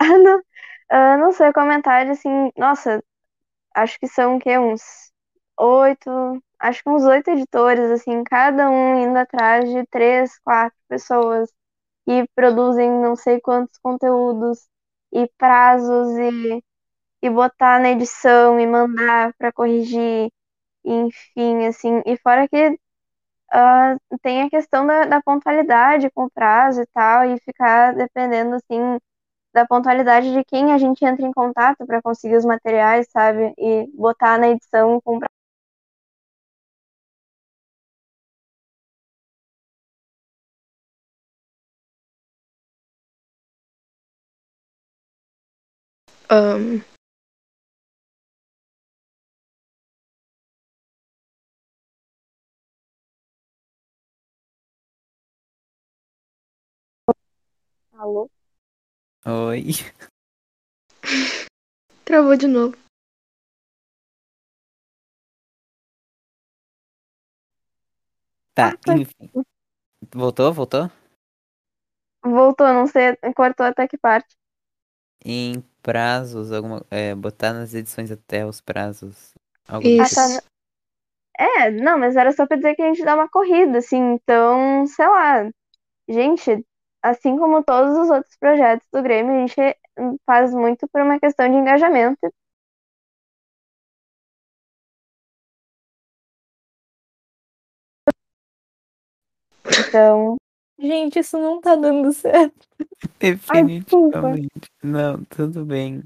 Ah, 0.00 0.18
não, 0.18 0.42
ah, 0.90 1.16
não 1.18 1.32
sei, 1.32 1.52
comentário 1.52 2.12
assim, 2.12 2.30
nossa, 2.56 3.02
acho 3.74 3.98
que 4.00 4.08
são 4.08 4.36
o 4.36 4.40
quê? 4.40 4.58
Uns 4.58 4.82
oito, 5.58 6.10
acho 6.60 6.82
que 6.82 6.90
uns 6.90 7.04
oito 7.04 7.30
editores, 7.30 7.90
assim, 7.90 8.24
cada 8.24 8.70
um 8.70 9.00
indo 9.04 9.18
atrás 9.18 9.68
de 9.70 9.86
três, 9.88 10.38
quatro 10.40 10.78
pessoas 10.88 11.50
que 12.06 12.26
produzem 12.34 12.90
não 12.90 13.16
sei 13.16 13.40
quantos 13.40 13.78
conteúdos 13.82 14.68
e 15.12 15.28
prazos 15.38 16.10
e, 16.18 16.64
e 17.22 17.30
botar 17.30 17.80
na 17.80 17.90
edição 17.90 18.58
e 18.60 18.66
mandar 18.66 19.32
para 19.38 19.52
corrigir, 19.52 20.30
enfim, 20.84 21.66
assim, 21.66 22.02
e 22.06 22.16
fora 22.18 22.48
que 22.48 22.78
ah, 23.52 23.96
tem 24.22 24.42
a 24.42 24.50
questão 24.50 24.86
da, 24.86 25.04
da 25.06 25.22
pontualidade 25.22 26.10
com 26.10 26.24
o 26.24 26.30
prazo 26.30 26.82
e 26.82 26.86
tal, 26.88 27.24
e 27.24 27.38
ficar 27.40 27.94
dependendo, 27.94 28.54
assim, 28.56 28.98
da 29.54 29.66
pontualidade 29.66 30.32
de 30.32 30.44
quem 30.44 30.72
a 30.72 30.78
gente 30.78 31.04
entra 31.04 31.26
em 31.26 31.32
contato 31.32 31.86
para 31.86 32.02
conseguir 32.02 32.36
os 32.36 32.44
materiais, 32.44 33.08
sabe? 33.10 33.54
E 33.58 33.88
botar 33.94 34.38
na 34.38 34.48
edição 34.50 35.00
com 35.02 35.18
prazo. 35.18 35.28
Ahn, 46.30 46.82
Alô? 57.98 58.30
Oi. 59.26 59.64
travou 62.04 62.36
de 62.36 62.46
novo. 62.46 62.76
Tá, 68.54 68.68
Ah, 68.68 68.78
foi. 68.84 69.02
enfim. 69.02 69.30
Voltou? 70.14 70.52
Voltou? 70.52 70.88
Voltou, 72.22 72.68
não 72.72 72.86
sei, 72.86 73.16
cortou 73.34 73.66
até 73.66 73.88
que 73.88 73.98
parte. 73.98 74.36
Em 75.24 75.60
prazos, 75.82 76.52
alguma, 76.52 76.86
é, 76.92 77.16
botar 77.16 77.52
nas 77.52 77.74
edições 77.74 78.12
até 78.12 78.46
os 78.46 78.60
prazos. 78.60 79.34
Isso. 79.82 80.20
Ah, 80.20 80.40
tá. 80.40 80.44
É, 81.36 81.70
não, 81.72 81.98
mas 81.98 82.14
era 82.14 82.30
só 82.30 82.46
pra 82.46 82.56
dizer 82.56 82.76
que 82.76 82.82
a 82.82 82.86
gente 82.94 83.04
dá 83.04 83.16
uma 83.16 83.28
corrida, 83.28 83.78
assim, 83.78 83.98
então, 84.14 84.86
sei 84.86 85.06
lá. 85.08 85.50
Gente, 86.08 86.64
assim 87.02 87.38
como 87.38 87.62
todos 87.64 87.96
os 87.98 88.10
outros 88.10 88.36
projetos 88.36 88.86
do 88.92 89.02
Grêmio, 89.02 89.34
a 89.34 89.46
gente 89.46 89.76
faz 90.26 90.52
muito 90.52 90.86
por 90.88 91.02
uma 91.02 91.18
questão 91.18 91.48
de 91.48 91.56
engajamento. 91.56 92.32
Então, 99.88 100.36
Gente, 100.80 101.18
isso 101.18 101.36
não 101.36 101.60
tá 101.60 101.74
dando 101.74 102.12
certo. 102.12 102.68
Ai. 103.48 103.64
Definitivamente. 103.64 104.70
Não, 104.80 105.24
tudo 105.24 105.64
bem. 105.64 106.04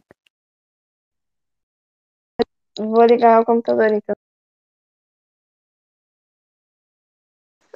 vou 2.78 3.04
ligar 3.04 3.42
o 3.42 3.44
computador, 3.44 3.92
então. 3.92 4.14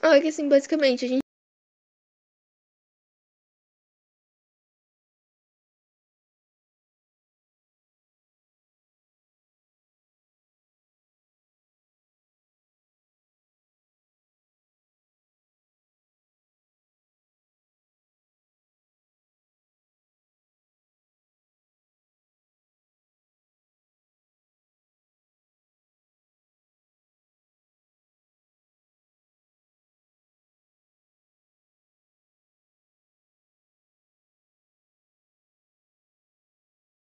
Ah, 0.03 0.17
é 0.17 0.21
que 0.23 0.29
assim, 0.29 0.49
basicamente, 0.49 1.05
a 1.05 1.09
gente. 1.09 1.26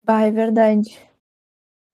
Bah, 0.07 0.23
é 0.23 0.31
verdade. 0.31 1.01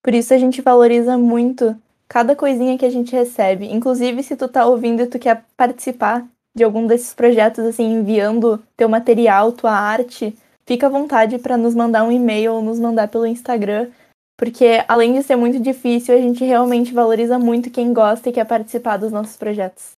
Por 0.03 0.12
isso 0.12 0.35
a 0.35 0.38
gente 0.38 0.61
valoriza 0.61 1.16
muito 1.16 1.75
cada 2.07 2.37
coisinha 2.37 2.77
que 2.77 2.85
a 2.85 2.90
gente 2.90 3.16
recebe. 3.16 3.64
Inclusive, 3.72 4.22
se 4.22 4.37
tu 4.37 4.46
tá 4.48 4.66
ouvindo 4.66 5.01
e 5.01 5.07
tu 5.07 5.18
quer 5.18 5.46
participar 5.57 6.29
de 6.55 6.62
algum 6.62 6.87
desses 6.87 7.14
projetos, 7.14 7.64
assim, 7.64 7.85
enviando 7.85 8.62
teu 8.77 8.87
material, 8.87 9.51
tua 9.53 9.72
arte, 9.72 10.37
fica 10.66 10.88
à 10.88 10.90
vontade 10.90 11.38
para 11.38 11.57
nos 11.57 11.75
mandar 11.75 12.05
um 12.05 12.12
e-mail 12.12 12.53
ou 12.53 12.62
nos 12.62 12.79
mandar 12.79 13.09
pelo 13.09 13.27
Instagram. 13.27 13.90
Porque 14.37 14.85
além 14.87 15.14
de 15.14 15.22
ser 15.22 15.37
muito 15.37 15.59
difícil, 15.59 16.14
a 16.14 16.20
gente 16.20 16.44
realmente 16.44 16.92
valoriza 16.92 17.38
muito 17.38 17.70
quem 17.70 17.94
gosta 17.94 18.29
e 18.29 18.33
quer 18.33 18.44
participar 18.44 18.98
dos 18.98 19.11
nossos 19.11 19.38
projetos. 19.38 19.92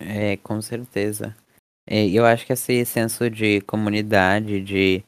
É, 0.00 0.36
com 0.38 0.60
certeza. 0.60 1.36
É, 1.86 2.04
eu 2.08 2.26
acho 2.26 2.44
que 2.44 2.52
esse 2.52 2.84
senso 2.84 3.30
de 3.30 3.60
comunidade, 3.60 4.60
de 4.60 5.04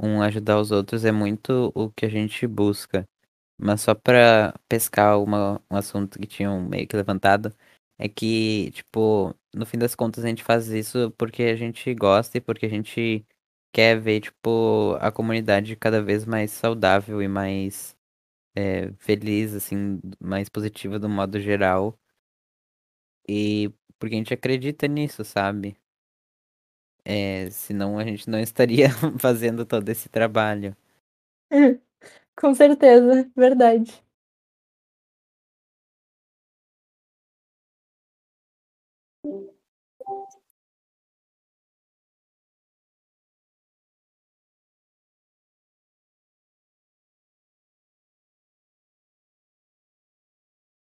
um 0.00 0.22
ajudar 0.22 0.60
os 0.60 0.70
outros, 0.70 1.04
é 1.04 1.12
muito 1.12 1.72
o 1.74 1.90
que 1.90 2.06
a 2.06 2.08
gente 2.08 2.46
busca. 2.46 3.06
Mas 3.58 3.82
só 3.82 3.94
pra 3.94 4.54
pescar 4.68 5.20
uma, 5.22 5.62
um 5.70 5.76
assunto 5.76 6.18
que 6.18 6.26
tinham 6.26 6.62
meio 6.68 6.86
que 6.88 6.96
levantado, 6.96 7.54
é 7.98 8.08
que, 8.08 8.70
tipo, 8.72 9.34
no 9.54 9.66
fim 9.66 9.78
das 9.78 9.94
contas 9.94 10.24
a 10.24 10.28
gente 10.28 10.44
faz 10.44 10.68
isso 10.68 11.10
porque 11.18 11.44
a 11.44 11.56
gente 11.56 11.94
gosta 11.94 12.38
e 12.38 12.40
porque 12.40 12.66
a 12.66 12.68
gente 12.68 13.26
quer 13.72 14.00
ver, 14.00 14.20
tipo, 14.20 14.96
a 15.00 15.12
comunidade 15.12 15.76
cada 15.76 16.02
vez 16.02 16.24
mais 16.26 16.50
saudável 16.52 17.22
e 17.22 17.28
mais 17.28 17.96
é, 18.56 18.92
feliz, 18.98 19.54
assim, 19.54 20.00
mais 20.20 20.48
positiva 20.48 20.98
do 20.98 21.08
modo 21.08 21.40
geral. 21.40 21.98
E 23.28 23.72
porque 23.98 24.14
a 24.14 24.18
gente 24.18 24.34
acredita 24.34 24.86
nisso, 24.88 25.24
sabe? 25.24 25.76
É, 27.08 27.48
senão 27.50 27.98
a 28.00 28.04
gente 28.04 28.28
não 28.28 28.40
estaria 28.40 28.88
fazendo 29.20 29.64
todo 29.64 29.88
esse 29.88 30.08
trabalho. 30.08 30.76
Com 32.36 32.54
certeza, 32.54 33.30
verdade. 33.36 34.02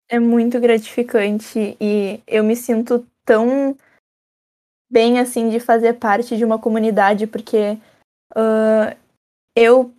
É 0.08 0.18
muito 0.18 0.58
gratificante 0.60 1.76
e 1.80 2.20
eu 2.26 2.42
me 2.42 2.56
sinto 2.56 3.06
tão 3.24 3.76
bem 4.90 5.18
assim 5.18 5.48
de 5.48 5.60
fazer 5.60 5.94
parte 5.94 6.36
de 6.36 6.44
uma 6.44 6.58
comunidade, 6.58 7.26
porque 7.26 7.78
uh, 8.36 8.96
eu 9.56 9.92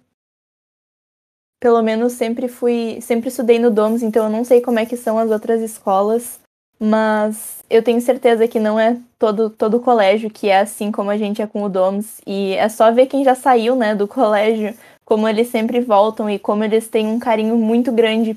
pelo 1.62 1.82
menos 1.84 2.14
sempre 2.14 2.48
fui, 2.48 3.00
sempre 3.02 3.30
estudei 3.30 3.60
no 3.60 3.70
DOMS, 3.70 4.04
então 4.04 4.26
eu 4.26 4.32
não 4.32 4.44
sei 4.44 4.62
como 4.62 4.80
é 4.80 4.86
que 4.86 4.98
são 4.98 5.20
as 5.20 5.30
outras 5.30 5.62
escolas, 5.62 6.40
mas 6.80 7.64
eu 7.70 7.84
tenho 7.84 8.02
certeza 8.02 8.48
que 8.48 8.60
não 8.60 8.80
é 8.80 8.98
todo 9.20 9.52
todo 9.52 9.80
colégio 9.80 10.32
que 10.32 10.50
é 10.50 10.60
assim 10.60 10.92
como 10.92 11.12
a 11.12 11.18
gente 11.18 11.40
é 11.40 11.46
com 11.46 11.62
o 11.62 11.70
DOMS 11.70 12.20
e 12.26 12.54
é 12.54 12.68
só 12.68 12.92
ver 12.92 13.06
quem 13.06 13.24
já 13.24 13.36
saiu, 13.36 13.76
né, 13.76 13.94
do 13.94 14.08
colégio, 14.08 14.76
como 15.06 15.28
eles 15.28 15.50
sempre 15.50 15.80
voltam 15.80 16.28
e 16.28 16.40
como 16.40 16.64
eles 16.64 16.88
têm 16.88 17.06
um 17.06 17.20
carinho 17.20 17.56
muito 17.56 17.92
grande 17.92 18.36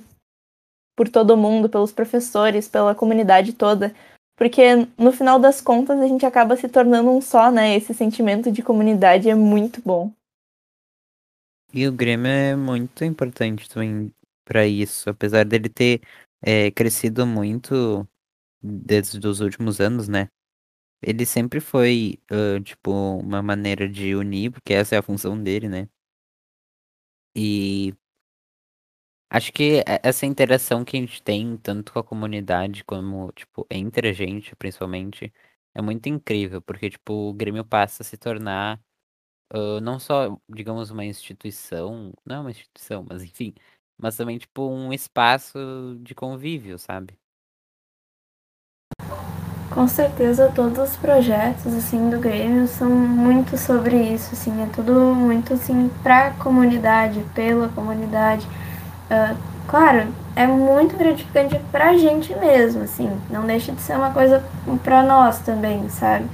por 0.95 1.09
todo 1.09 1.37
mundo, 1.37 1.69
pelos 1.69 1.93
professores, 1.93 2.69
pela 2.69 2.95
comunidade 2.95 3.55
toda. 3.55 3.95
Porque 4.37 4.63
no 4.99 5.13
final 5.13 5.39
das 5.39 5.61
contas 5.61 6.01
a 6.01 6.07
gente 6.09 6.27
acaba 6.27 6.57
se 6.57 6.69
tornando 6.69 7.11
um 7.11 7.21
só, 7.21 7.51
né? 7.51 7.77
Esse 7.77 7.95
sentimento 7.95 8.51
de 8.51 8.63
comunidade 8.63 9.29
é 9.29 9.35
muito 9.35 9.81
bom. 9.81 10.13
E 11.73 11.87
o 11.89 11.93
Grêmio 11.93 12.29
é 12.29 12.55
muito 12.57 13.05
importante 13.05 13.69
também 13.69 14.13
para 14.45 14.67
isso, 14.67 15.11
apesar 15.11 15.45
dele 15.45 15.69
ter 15.69 16.01
é, 16.43 16.71
crescido 16.71 17.27
muito 17.27 18.07
desde 18.63 19.27
os 19.27 19.41
últimos 19.41 19.81
anos, 19.81 20.09
né? 20.09 20.29
Ele 21.03 21.27
sempre 21.27 21.61
foi, 21.61 22.19
uh, 22.31 22.61
tipo, 22.63 22.91
uma 22.93 23.43
maneira 23.43 23.89
de 23.89 24.15
unir, 24.15 24.53
porque 24.53 24.73
essa 24.73 24.95
é 24.95 24.99
a 24.99 25.03
função 25.03 25.41
dele, 25.43 25.69
né? 25.69 25.89
E 27.37 27.93
Acho 29.35 29.53
que 29.53 29.83
essa 30.01 30.25
interação 30.27 30.85
que 30.85 30.97
a 30.97 31.01
gente 31.01 31.21
tem, 31.21 31.57
tanto 31.57 31.93
com 31.93 31.99
a 31.99 32.05
comunidade 32.05 32.85
como, 32.85 33.33
tipo, 33.33 33.67
entre 33.69 34.09
a 34.09 34.13
gente, 34.13 34.55
principalmente, 34.55 35.33
é 35.75 35.83
muito 35.83 36.09
incrível, 36.09 36.63
porque, 36.63 36.89
tipo, 36.89 37.13
o 37.31 37.35
Grêmio 37.35 37.65
passa 37.65 38.05
a 38.05 38.07
se 38.07 38.17
tornar 38.17 38.81
uh, 39.53 39.81
não 39.81 39.99
só, 39.99 40.39
digamos, 40.49 40.93
uma 40.93 41.05
instituição, 41.05 42.13
não 42.25 42.37
é 42.37 42.41
uma 42.43 42.51
instituição, 42.53 43.05
mas 43.11 43.25
enfim, 43.25 43.53
mas 43.99 44.17
também, 44.17 44.39
tipo, 44.39 44.69
um 44.69 44.93
espaço 44.93 45.59
de 46.01 46.15
convívio, 46.15 46.79
sabe? 46.79 47.19
Com 49.75 49.89
certeza, 49.89 50.53
todos 50.55 50.79
os 50.79 50.97
projetos, 50.97 51.75
assim, 51.75 52.09
do 52.09 52.21
Grêmio 52.21 52.69
são 52.69 52.89
muito 52.89 53.59
sobre 53.59 54.01
isso, 54.15 54.33
assim, 54.33 54.63
é 54.63 54.67
tudo 54.67 55.13
muito, 55.13 55.55
assim, 55.55 55.91
pra 56.05 56.31
comunidade, 56.35 57.21
pela 57.35 57.69
comunidade 57.71 58.47
Uh, 59.11 59.37
claro, 59.69 60.09
é 60.35 60.47
muito 60.47 60.97
gratificante 60.97 61.59
pra 61.71 61.97
gente 61.97 62.35
mesmo, 62.37 62.83
assim, 62.83 63.11
não 63.31 63.47
deixa 63.47 63.73
de 63.73 63.81
ser 63.81 63.97
uma 63.97 64.13
coisa 64.13 64.45
pra 64.83 65.03
nós 65.03 65.39
também, 65.41 65.89
sabe? 65.89 66.27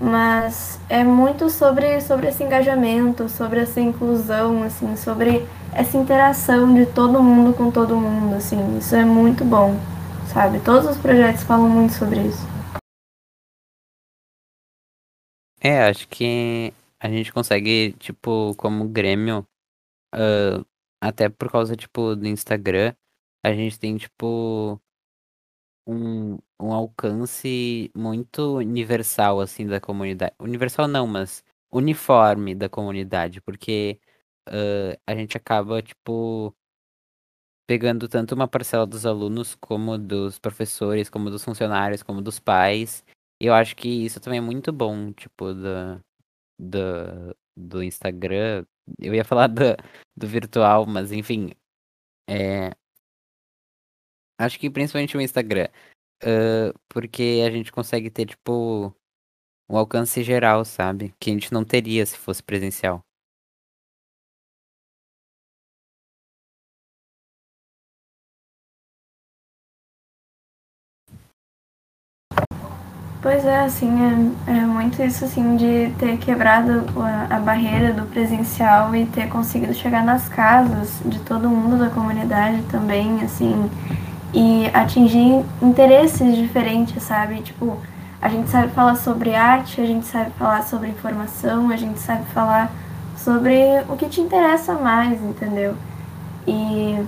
Mas 0.00 0.80
é 0.88 1.02
muito 1.04 1.48
sobre, 1.48 2.00
sobre 2.00 2.28
esse 2.28 2.42
engajamento, 2.42 3.28
sobre 3.28 3.60
essa 3.60 3.80
inclusão, 3.80 4.62
assim, 4.62 4.96
sobre 4.96 5.46
essa 5.72 5.96
interação 5.96 6.74
de 6.74 6.86
todo 6.86 7.22
mundo 7.22 7.54
com 7.54 7.70
todo 7.70 7.96
mundo, 7.96 8.34
assim, 8.34 8.78
isso 8.78 8.94
é 8.94 9.04
muito 9.04 9.44
bom, 9.44 9.78
sabe? 10.32 10.60
Todos 10.60 10.88
os 10.88 10.96
projetos 10.96 11.42
falam 11.44 11.68
muito 11.68 11.94
sobre 11.94 12.20
isso. 12.20 12.46
É, 15.60 15.84
acho 15.88 16.08
que 16.08 16.74
a 16.98 17.08
gente 17.08 17.32
consegue, 17.32 17.92
tipo, 17.98 18.54
como 18.56 18.88
Grêmio, 18.88 19.46
uh, 20.14 20.64
até 21.02 21.28
por 21.28 21.50
causa, 21.50 21.76
tipo, 21.76 22.14
do 22.16 22.26
Instagram, 22.28 22.94
a 23.44 23.52
gente 23.52 23.78
tem, 23.78 23.96
tipo, 23.96 24.80
um, 25.86 26.38
um 26.60 26.72
alcance 26.72 27.90
muito 27.96 28.58
universal, 28.58 29.40
assim, 29.40 29.66
da 29.66 29.80
comunidade. 29.80 30.34
Universal 30.40 30.86
não, 30.88 31.06
mas 31.06 31.44
uniforme 31.72 32.54
da 32.54 32.68
comunidade, 32.68 33.40
porque 33.40 34.00
uh, 34.48 34.96
a 35.06 35.14
gente 35.16 35.36
acaba, 35.36 35.82
tipo, 35.82 36.54
pegando 37.66 38.08
tanto 38.08 38.34
uma 38.34 38.46
parcela 38.48 38.86
dos 38.86 39.04
alunos, 39.06 39.54
como 39.56 39.98
dos 39.98 40.38
professores, 40.38 41.10
como 41.10 41.30
dos 41.30 41.44
funcionários, 41.44 42.02
como 42.02 42.22
dos 42.22 42.38
pais. 42.38 43.04
E 43.40 43.46
eu 43.46 43.54
acho 43.54 43.74
que 43.76 43.88
isso 43.88 44.20
também 44.20 44.38
é 44.38 44.42
muito 44.42 44.72
bom, 44.72 45.12
tipo, 45.12 45.52
da, 45.54 46.00
da, 46.60 47.34
do 47.56 47.82
Instagram. 47.82 48.64
Eu 48.98 49.14
ia 49.14 49.24
falar 49.24 49.48
do, 49.48 49.62
do 50.16 50.26
virtual, 50.26 50.86
mas 50.86 51.12
enfim. 51.12 51.50
É... 52.28 52.70
Acho 54.38 54.58
que 54.58 54.70
principalmente 54.70 55.16
o 55.16 55.20
Instagram. 55.20 55.68
Uh, 56.22 56.72
porque 56.88 57.42
a 57.46 57.50
gente 57.50 57.72
consegue 57.72 58.10
ter, 58.10 58.26
tipo, 58.26 58.94
um 59.68 59.76
alcance 59.76 60.22
geral, 60.22 60.64
sabe? 60.64 61.14
Que 61.18 61.30
a 61.30 61.32
gente 61.34 61.52
não 61.52 61.64
teria 61.64 62.04
se 62.06 62.16
fosse 62.16 62.42
presencial. 62.42 63.04
Pois 73.22 73.44
é, 73.44 73.60
assim, 73.60 73.88
é, 74.48 74.50
é, 74.50 74.60
muito 74.66 75.00
isso, 75.00 75.24
assim, 75.24 75.54
de 75.56 75.92
ter 75.96 76.16
quebrado 76.16 76.84
a, 77.00 77.36
a, 77.36 77.38
barreira 77.38 77.92
do 77.92 78.02
presencial 78.06 78.92
e 78.96 79.06
ter 79.06 79.28
conseguido 79.28 79.72
chegar 79.72 80.04
nas 80.04 80.28
casas 80.28 81.00
de 81.04 81.20
todo 81.20 81.48
mundo 81.48 81.78
da 81.78 81.88
comunidade 81.88 82.60
também, 82.62 83.22
assim, 83.22 83.70
e 84.34 84.68
atingir 84.74 85.44
interesses 85.62 86.36
diferentes, 86.36 87.00
sabe? 87.00 87.42
Tipo, 87.42 87.78
a 88.20 88.28
gente 88.28 88.50
sabe 88.50 88.72
falar 88.72 88.96
sobre 88.96 89.36
arte, 89.36 89.80
a 89.80 89.86
gente 89.86 90.04
sabe 90.04 90.32
falar 90.32 90.62
sobre 90.64 90.88
informação, 90.88 91.70
a 91.70 91.76
gente 91.76 92.00
sabe 92.00 92.24
falar 92.34 92.72
sobre 93.16 93.84
o 93.88 93.96
que 93.96 94.08
te 94.08 94.20
interessa 94.20 94.74
mais, 94.74 95.22
entendeu? 95.22 95.76
E, 96.44 97.00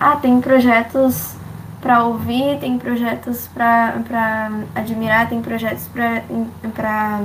ah, 0.00 0.16
tem 0.16 0.40
projetos 0.40 1.36
para 1.82 2.04
ouvir, 2.04 2.60
tem 2.60 2.78
projetos 2.78 3.48
para 3.48 4.50
admirar, 4.72 5.28
tem 5.28 5.42
projetos 5.42 5.88
para 5.88 7.20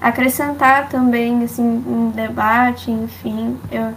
acrescentar 0.00 0.88
também, 0.88 1.44
assim, 1.44 1.62
um 1.62 2.10
debate, 2.10 2.90
enfim. 2.90 3.56
Eu, 3.70 3.94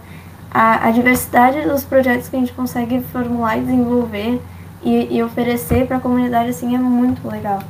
a, 0.48 0.86
a, 0.86 0.90
diversidade 0.92 1.60
dos 1.62 1.84
projetos 1.84 2.28
que 2.28 2.36
a 2.36 2.38
gente 2.38 2.52
consegue 2.52 3.00
formular 3.02 3.58
e 3.58 3.62
desenvolver 3.62 4.40
e, 4.80 5.16
e 5.16 5.22
oferecer 5.24 5.88
para 5.88 5.96
a 5.96 6.00
comunidade, 6.00 6.50
assim, 6.50 6.76
é 6.76 6.78
muito 6.78 7.26
legal. 7.28 7.60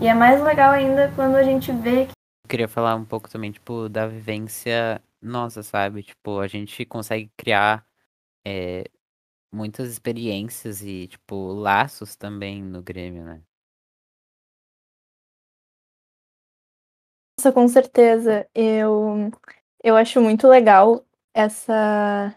E 0.00 0.08
é 0.08 0.14
mais 0.14 0.42
legal 0.42 0.72
ainda 0.72 1.12
quando 1.14 1.36
a 1.36 1.44
gente 1.44 1.70
vê 1.70 2.06
que... 2.06 2.12
Queria 2.48 2.66
falar 2.66 2.96
um 2.96 3.04
pouco 3.04 3.30
também, 3.30 3.52
tipo, 3.52 3.88
da 3.88 4.08
vivência 4.08 5.00
nossa, 5.22 5.62
sabe? 5.62 6.02
Tipo, 6.02 6.40
a 6.40 6.48
gente 6.48 6.84
consegue 6.84 7.30
criar 7.36 7.84
é, 8.44 8.84
muitas 9.52 9.88
experiências 9.90 10.82
e, 10.82 11.06
tipo, 11.08 11.52
laços 11.52 12.16
também 12.16 12.62
no 12.62 12.82
Grêmio, 12.82 13.24
né? 13.24 13.42
Nossa, 17.38 17.52
com 17.52 17.68
certeza. 17.68 18.48
Eu, 18.54 19.30
eu 19.82 19.96
acho 19.96 20.20
muito 20.20 20.48
legal 20.48 21.04
essa 21.34 22.34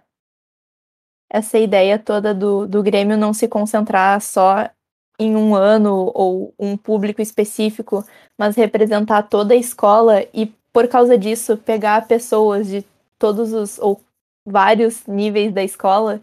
essa 1.29 1.57
ideia 1.57 1.97
toda 1.97 2.33
do, 2.33 2.67
do 2.67 2.83
Grêmio 2.83 3.17
não 3.17 3.33
se 3.33 3.47
concentrar 3.47 4.19
só 4.21 4.69
em 5.17 5.35
um 5.35 5.55
ano 5.55 6.11
ou 6.13 6.53
um 6.59 6.75
público 6.75 7.21
específico, 7.21 8.03
mas 8.37 8.55
representar 8.55 9.23
toda 9.23 9.53
a 9.53 9.57
escola 9.57 10.23
e, 10.33 10.47
por 10.73 10.87
causa 10.87 11.17
disso, 11.17 11.57
pegar 11.57 12.07
pessoas 12.07 12.67
de 12.67 12.83
todos 13.17 13.53
os 13.53 13.79
ou 13.79 14.01
vários 14.45 15.05
níveis 15.05 15.53
da 15.53 15.63
escola 15.63 16.21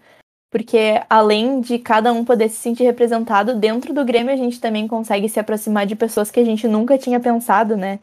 porque 0.50 1.02
além 1.08 1.60
de 1.60 1.78
cada 1.78 2.12
um 2.12 2.24
poder 2.24 2.48
se 2.48 2.56
sentir 2.56 2.84
representado, 2.84 3.54
dentro 3.54 3.92
do 3.92 4.04
Grêmio 4.04 4.32
a 4.32 4.36
gente 4.36 4.60
também 4.60 4.88
consegue 4.88 5.28
se 5.28 5.38
aproximar 5.38 5.86
de 5.86 5.96
pessoas 5.96 6.30
que 6.30 6.40
a 6.40 6.44
gente 6.44 6.66
nunca 6.66 6.96
tinha 6.96 7.20
pensado, 7.20 7.76
né? 7.76 8.00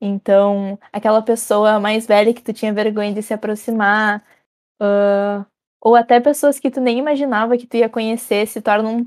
Então, 0.00 0.78
aquela 0.92 1.22
pessoa 1.22 1.80
mais 1.80 2.06
velha 2.06 2.34
que 2.34 2.42
tu 2.42 2.52
tinha 2.52 2.72
vergonha 2.72 3.12
de 3.12 3.22
se 3.22 3.32
aproximar, 3.32 4.22
uh, 4.82 5.44
ou 5.82 5.94
até 5.96 6.20
pessoas 6.20 6.58
que 6.58 6.70
tu 6.70 6.80
nem 6.80 6.98
imaginava 6.98 7.56
que 7.56 7.66
tu 7.66 7.76
ia 7.76 7.88
conhecer 7.88 8.46
se 8.46 8.60
tornam 8.60 9.06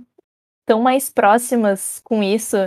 tão 0.65 0.81
mais 0.81 1.09
próximas 1.09 1.99
com 2.03 2.23
isso. 2.23 2.57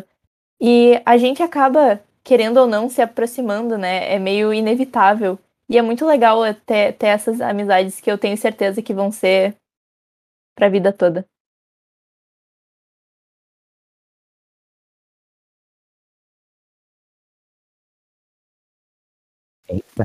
E 0.61 1.01
a 1.07 1.17
gente 1.17 1.43
acaba, 1.43 2.01
querendo 2.25 2.59
ou 2.59 2.67
não, 2.67 2.89
se 2.89 3.03
aproximando, 3.03 3.79
né? 3.79 4.13
É 4.13 4.19
meio 4.19 4.53
inevitável. 4.53 5.39
E 5.69 5.79
é 5.79 5.83
muito 5.83 6.05
legal 6.07 6.41
ter, 6.67 6.95
ter 6.95 7.07
essas 7.09 7.41
amizades 7.41 8.01
que 8.01 8.11
eu 8.11 8.19
tenho 8.19 8.37
certeza 8.37 8.83
que 8.83 8.95
vão 8.95 9.13
ser 9.13 9.57
pra 10.61 10.69
vida 10.69 10.93
toda. 10.93 11.27
Eita. 19.69 20.05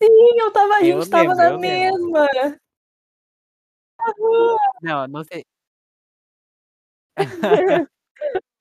Sim, 0.00 0.08
eu 0.40 0.52
tava, 0.52 0.74
a 0.76 0.80
Eu 0.84 1.00
gente 1.00 1.10
tava 1.10 1.22
lembro, 1.34 1.36
na 1.36 1.44
eu 1.50 1.56
lembro. 1.58 2.10
mesma. 2.10 2.28
Não, 4.82 5.06
não 5.08 5.24
sei. 5.24 5.44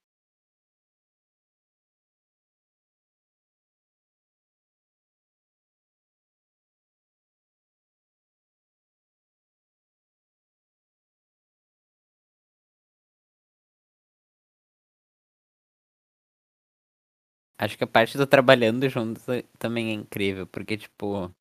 Acho 17.61 17.77
que 17.77 17.83
a 17.83 17.87
parte 17.87 18.17
do 18.17 18.25
trabalhando 18.27 18.89
juntos 18.89 19.27
é- 19.29 19.43
também 19.59 19.89
é 19.91 19.93
incrível, 19.93 20.47
porque, 20.47 20.77
tipo. 20.77 21.31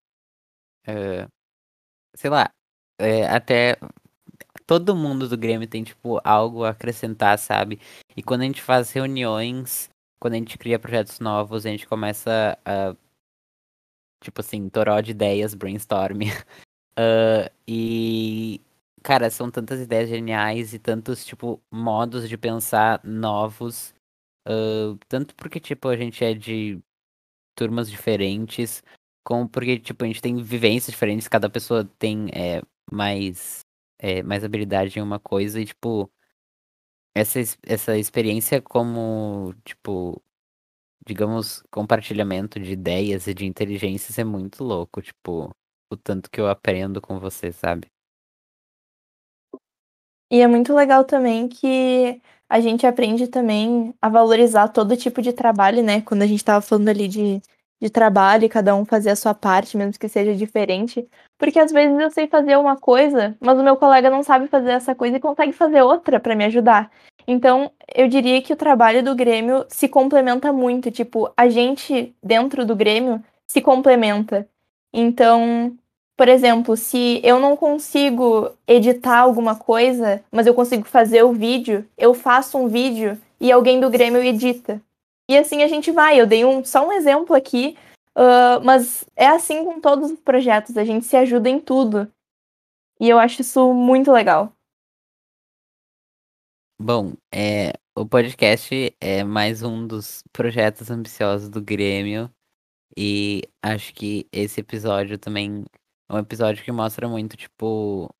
é, 0.86 1.28
sei 2.14 2.30
lá, 2.30 2.50
é, 2.98 3.26
até 3.28 3.78
todo 4.66 4.96
mundo 4.96 5.28
do 5.28 5.38
Grêmio 5.38 5.68
tem, 5.68 5.84
tipo, 5.84 6.20
algo 6.24 6.64
a 6.64 6.70
acrescentar, 6.70 7.38
sabe? 7.38 7.80
E 8.16 8.22
quando 8.22 8.42
a 8.42 8.44
gente 8.46 8.62
faz 8.62 8.92
reuniões, 8.92 9.90
quando 10.20 10.34
a 10.34 10.38
gente 10.38 10.58
cria 10.58 10.78
projetos 10.78 11.20
novos, 11.20 11.66
a 11.66 11.70
gente 11.70 11.86
começa 11.88 12.58
a. 12.64 12.96
Tipo 14.22 14.40
assim, 14.40 14.68
toró 14.68 15.00
de 15.00 15.12
ideias, 15.12 15.54
brainstorm. 15.54 16.20
Ah, 16.98 17.50
e. 17.66 18.60
Cara, 19.02 19.30
são 19.30 19.50
tantas 19.50 19.80
ideias 19.80 20.08
geniais 20.10 20.74
e 20.74 20.78
tantos, 20.78 21.24
tipo, 21.24 21.60
modos 21.72 22.28
de 22.28 22.36
pensar 22.38 23.00
novos. 23.04 23.94
Tanto 25.08 25.34
porque, 25.34 25.60
tipo, 25.60 25.88
a 25.88 25.96
gente 25.96 26.24
é 26.24 26.34
de 26.34 26.80
turmas 27.56 27.90
diferentes, 27.90 28.82
como 29.24 29.48
porque, 29.48 29.78
tipo, 29.78 30.04
a 30.04 30.06
gente 30.08 30.22
tem 30.22 30.36
vivências 30.42 30.92
diferentes, 30.92 31.28
cada 31.28 31.50
pessoa 31.50 31.84
tem 31.98 32.28
é, 32.34 32.62
mais, 32.92 33.66
é, 33.98 34.22
mais 34.22 34.44
habilidade 34.44 34.98
em 34.98 35.02
uma 35.02 35.20
coisa 35.20 35.60
e, 35.60 35.66
tipo, 35.66 36.10
essa, 37.14 37.40
essa 37.64 37.98
experiência 37.98 38.60
como, 38.62 39.54
tipo, 39.64 40.22
digamos, 41.06 41.62
compartilhamento 41.70 42.60
de 42.60 42.72
ideias 42.72 43.26
e 43.26 43.34
de 43.34 43.46
inteligências 43.46 44.18
é 44.18 44.24
muito 44.24 44.64
louco, 44.64 45.02
tipo, 45.02 45.54
o 45.90 45.96
tanto 45.96 46.30
que 46.30 46.40
eu 46.40 46.48
aprendo 46.48 47.00
com 47.00 47.18
você, 47.18 47.52
sabe? 47.52 47.88
E 50.30 50.40
é 50.40 50.46
muito 50.46 50.72
legal 50.74 51.04
também 51.04 51.48
que 51.48 52.20
a 52.48 52.60
gente 52.60 52.86
aprende 52.86 53.26
também 53.28 53.94
a 54.00 54.08
valorizar 54.08 54.68
todo 54.68 54.96
tipo 54.96 55.20
de 55.22 55.32
trabalho, 55.32 55.82
né? 55.82 56.00
Quando 56.02 56.22
a 56.22 56.26
gente 56.26 56.44
tava 56.44 56.60
falando 56.60 56.88
ali 56.88 57.08
de, 57.08 57.40
de 57.80 57.90
trabalho, 57.90 58.48
cada 58.48 58.74
um 58.74 58.84
fazer 58.84 59.10
a 59.10 59.16
sua 59.16 59.34
parte, 59.34 59.76
mesmo 59.76 59.98
que 59.98 60.08
seja 60.08 60.34
diferente. 60.34 61.08
Porque 61.38 61.58
às 61.58 61.72
vezes 61.72 61.98
eu 61.98 62.10
sei 62.10 62.28
fazer 62.28 62.56
uma 62.56 62.76
coisa, 62.76 63.36
mas 63.40 63.58
o 63.58 63.62
meu 63.62 63.76
colega 63.76 64.10
não 64.10 64.22
sabe 64.22 64.46
fazer 64.48 64.70
essa 64.70 64.94
coisa 64.94 65.16
e 65.16 65.20
consegue 65.20 65.52
fazer 65.52 65.82
outra 65.82 66.20
para 66.20 66.36
me 66.36 66.44
ajudar. 66.44 66.90
Então, 67.26 67.70
eu 67.94 68.08
diria 68.08 68.42
que 68.42 68.52
o 68.52 68.56
trabalho 68.56 69.04
do 69.04 69.14
Grêmio 69.14 69.64
se 69.68 69.88
complementa 69.88 70.52
muito. 70.52 70.90
Tipo, 70.90 71.32
a 71.36 71.48
gente 71.48 72.14
dentro 72.22 72.66
do 72.66 72.74
Grêmio 72.76 73.22
se 73.46 73.60
complementa. 73.60 74.48
Então, 74.92 75.76
por 76.20 76.28
exemplo, 76.28 76.76
se 76.76 77.18
eu 77.24 77.40
não 77.40 77.56
consigo 77.56 78.54
editar 78.68 79.20
alguma 79.20 79.56
coisa, 79.56 80.22
mas 80.30 80.46
eu 80.46 80.52
consigo 80.52 80.84
fazer 80.84 81.22
o 81.22 81.32
vídeo, 81.32 81.88
eu 81.96 82.12
faço 82.12 82.58
um 82.58 82.68
vídeo 82.68 83.18
e 83.40 83.50
alguém 83.50 83.80
do 83.80 83.88
Grêmio 83.88 84.22
edita. 84.22 84.82
E 85.30 85.38
assim 85.38 85.62
a 85.62 85.66
gente 85.66 85.90
vai. 85.90 86.20
Eu 86.20 86.26
dei 86.26 86.44
um, 86.44 86.62
só 86.62 86.86
um 86.86 86.92
exemplo 86.92 87.34
aqui, 87.34 87.74
uh, 88.14 88.62
mas 88.62 89.06
é 89.16 89.28
assim 89.28 89.64
com 89.64 89.80
todos 89.80 90.10
os 90.10 90.20
projetos, 90.20 90.76
a 90.76 90.84
gente 90.84 91.06
se 91.06 91.16
ajuda 91.16 91.48
em 91.48 91.58
tudo. 91.58 92.06
E 93.00 93.08
eu 93.08 93.18
acho 93.18 93.40
isso 93.40 93.72
muito 93.72 94.12
legal. 94.12 94.52
Bom, 96.78 97.14
é, 97.34 97.72
o 97.96 98.04
podcast 98.04 98.94
é 99.00 99.24
mais 99.24 99.62
um 99.62 99.86
dos 99.86 100.22
projetos 100.34 100.90
ambiciosos 100.90 101.48
do 101.48 101.62
Grêmio 101.62 102.30
e 102.94 103.40
acho 103.62 103.94
que 103.94 104.26
esse 104.30 104.60
episódio 104.60 105.16
também 105.16 105.64
é 106.10 106.14
um 106.14 106.18
episódio 106.18 106.64
que 106.64 106.72
mostra 106.72 107.08
muito, 107.08 107.36
tipo, 107.36 108.12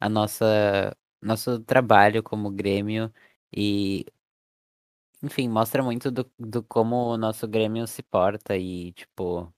a 0.00 0.08
nossa 0.08 0.96
nosso 1.22 1.60
trabalho 1.60 2.22
como 2.22 2.50
Grêmio 2.50 3.12
e, 3.52 4.06
enfim, 5.22 5.48
mostra 5.48 5.82
muito 5.82 6.10
do, 6.10 6.30
do 6.38 6.62
como 6.62 6.96
o 7.14 7.16
nosso 7.18 7.46
Grêmio 7.48 7.86
se 7.86 8.02
porta 8.02 8.56
e, 8.56 8.92
tipo, 8.92 9.52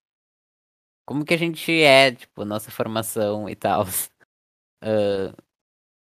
como 1.05 1.25
que 1.25 1.35
a 1.35 1.37
gente 1.37 1.73
é, 1.83 2.13
tipo, 2.13 2.45
nossa 2.45 2.71
formação 2.71 3.49
e 3.49 3.55
tal. 3.57 3.85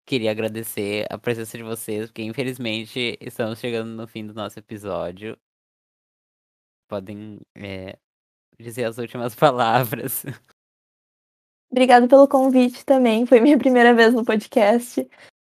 Queria 0.06 0.32
agradecer 0.32 1.06
a 1.10 1.18
presença 1.18 1.58
de 1.58 1.64
vocês, 1.64 2.08
porque 2.08 2.24
infelizmente 2.24 3.18
estamos 3.22 3.60
chegando 3.60 3.90
no 3.90 4.08
fim 4.08 4.26
do 4.26 4.34
nosso 4.34 4.58
episódio. 4.58 5.38
Podem 6.88 7.40
é, 7.56 7.98
dizer 8.60 8.86
as 8.86 8.98
últimas 8.98 9.36
palavras. 9.36 10.24
Obrigada 11.70 12.08
pelo 12.08 12.28
convite 12.28 12.86
também, 12.86 13.26
foi 13.26 13.40
minha 13.40 13.58
primeira 13.60 13.94
vez 13.94 14.14
no 14.14 14.24
podcast. 14.24 15.08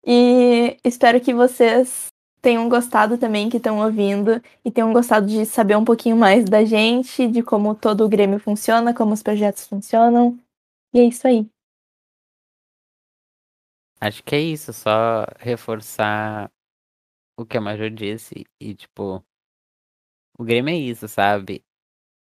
E 0.06 0.78
espero 0.84 1.20
que 1.22 1.34
vocês 1.34 2.08
tenham 2.42 2.68
gostado 2.68 3.18
também, 3.18 3.50
que 3.50 3.58
estão 3.58 3.80
ouvindo, 3.80 4.42
e 4.66 4.70
tenham 4.70 4.92
gostado 4.92 5.26
de 5.26 5.46
saber 5.46 5.78
um 5.78 5.86
pouquinho 5.86 6.18
mais 6.18 6.44
da 6.44 6.66
gente, 6.66 7.26
de 7.26 7.42
como 7.42 7.74
todo 7.74 8.04
o 8.04 8.10
Grêmio 8.10 8.38
funciona, 8.38 8.94
como 8.94 9.14
os 9.14 9.24
projetos 9.24 9.66
funcionam. 9.66 10.38
E 10.94 11.00
é 11.00 11.06
isso 11.06 11.26
aí. 11.26 11.50
Acho 14.02 14.22
que 14.24 14.36
é 14.36 14.42
isso, 14.42 14.74
só 14.74 15.26
reforçar 15.40 16.52
o 17.38 17.46
que 17.46 17.58
a 17.58 17.62
Major 17.62 17.90
disse 17.90 18.46
e, 18.60 18.76
tipo, 18.76 19.24
o 20.38 20.44
Grêmio 20.44 20.74
é 20.74 20.78
isso, 20.78 21.08
sabe? 21.08 21.64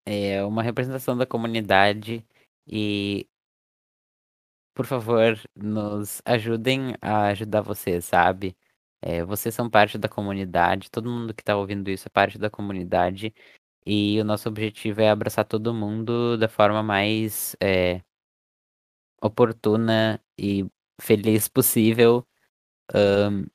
É 0.05 0.43
uma 0.43 0.61
representação 0.61 1.17
da 1.17 1.25
comunidade 1.25 2.23
e, 2.67 3.27
por 4.73 4.85
favor, 4.85 5.39
nos 5.55 6.21
ajudem 6.25 6.95
a 7.01 7.27
ajudar 7.27 7.61
vocês, 7.61 8.05
sabe? 8.05 8.55
É, 9.01 9.23
vocês 9.25 9.55
são 9.55 9.69
parte 9.69 9.97
da 9.97 10.09
comunidade, 10.09 10.91
todo 10.91 11.09
mundo 11.09 11.33
que 11.33 11.43
tá 11.43 11.57
ouvindo 11.57 11.89
isso 11.89 12.07
é 12.07 12.11
parte 12.11 12.37
da 12.37 12.49
comunidade 12.49 13.33
e 13.85 14.19
o 14.21 14.23
nosso 14.23 14.47
objetivo 14.49 15.01
é 15.01 15.09
abraçar 15.09 15.45
todo 15.45 15.73
mundo 15.73 16.37
da 16.37 16.47
forma 16.47 16.83
mais 16.83 17.55
é, 17.61 18.01
oportuna 19.21 20.21
e 20.37 20.65
feliz 21.01 21.47
possível. 21.47 22.25
ahn, 22.93 23.45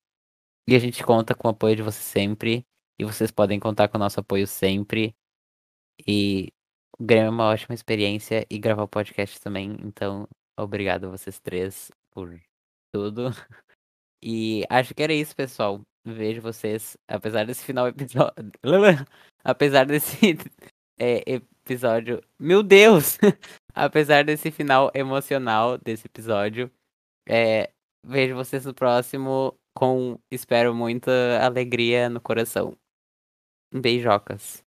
e 0.68 0.74
a 0.76 0.78
gente 0.78 1.02
conta 1.04 1.34
com 1.34 1.48
o 1.48 1.50
apoio 1.52 1.76
de 1.76 1.82
vocês 1.82 2.04
sempre. 2.04 2.66
E 2.98 3.04
vocês 3.04 3.30
podem 3.30 3.60
contar 3.60 3.88
com 3.88 3.98
o 3.98 4.00
nosso 4.00 4.20
apoio 4.20 4.46
sempre. 4.46 5.14
E 6.06 6.52
o 6.98 7.04
Grêmio 7.04 7.28
é 7.28 7.30
uma 7.30 7.46
ótima 7.46 7.74
experiência 7.74 8.46
e 8.50 8.58
gravar 8.58 8.84
o 8.84 8.88
podcast 8.88 9.40
também. 9.40 9.76
Então, 9.84 10.28
obrigado 10.56 11.06
a 11.06 11.10
vocês 11.10 11.38
três 11.38 11.90
por 12.10 12.40
tudo. 12.92 13.30
E 14.28 14.64
acho 14.70 14.94
que 14.94 15.02
era 15.02 15.12
isso, 15.12 15.36
pessoal. 15.36 15.82
Vejo 16.04 16.40
vocês, 16.40 16.96
apesar 17.06 17.44
desse 17.46 17.64
final 17.64 17.86
episódio. 17.88 18.50
apesar 19.44 19.86
desse 19.86 20.36
é, 20.98 21.22
episódio. 21.30 22.20
Meu 22.40 22.62
Deus! 22.62 23.18
apesar 23.74 24.24
desse 24.24 24.50
final 24.50 24.90
emocional 24.94 25.78
desse 25.78 26.06
episódio. 26.06 26.72
É, 27.28 27.70
vejo 28.04 28.34
vocês 28.34 28.64
no 28.64 28.74
próximo 28.74 29.54
com, 29.76 30.18
espero, 30.30 30.74
muita 30.74 31.44
alegria 31.44 32.08
no 32.08 32.20
coração. 32.20 32.76
Beijocas. 33.72 34.65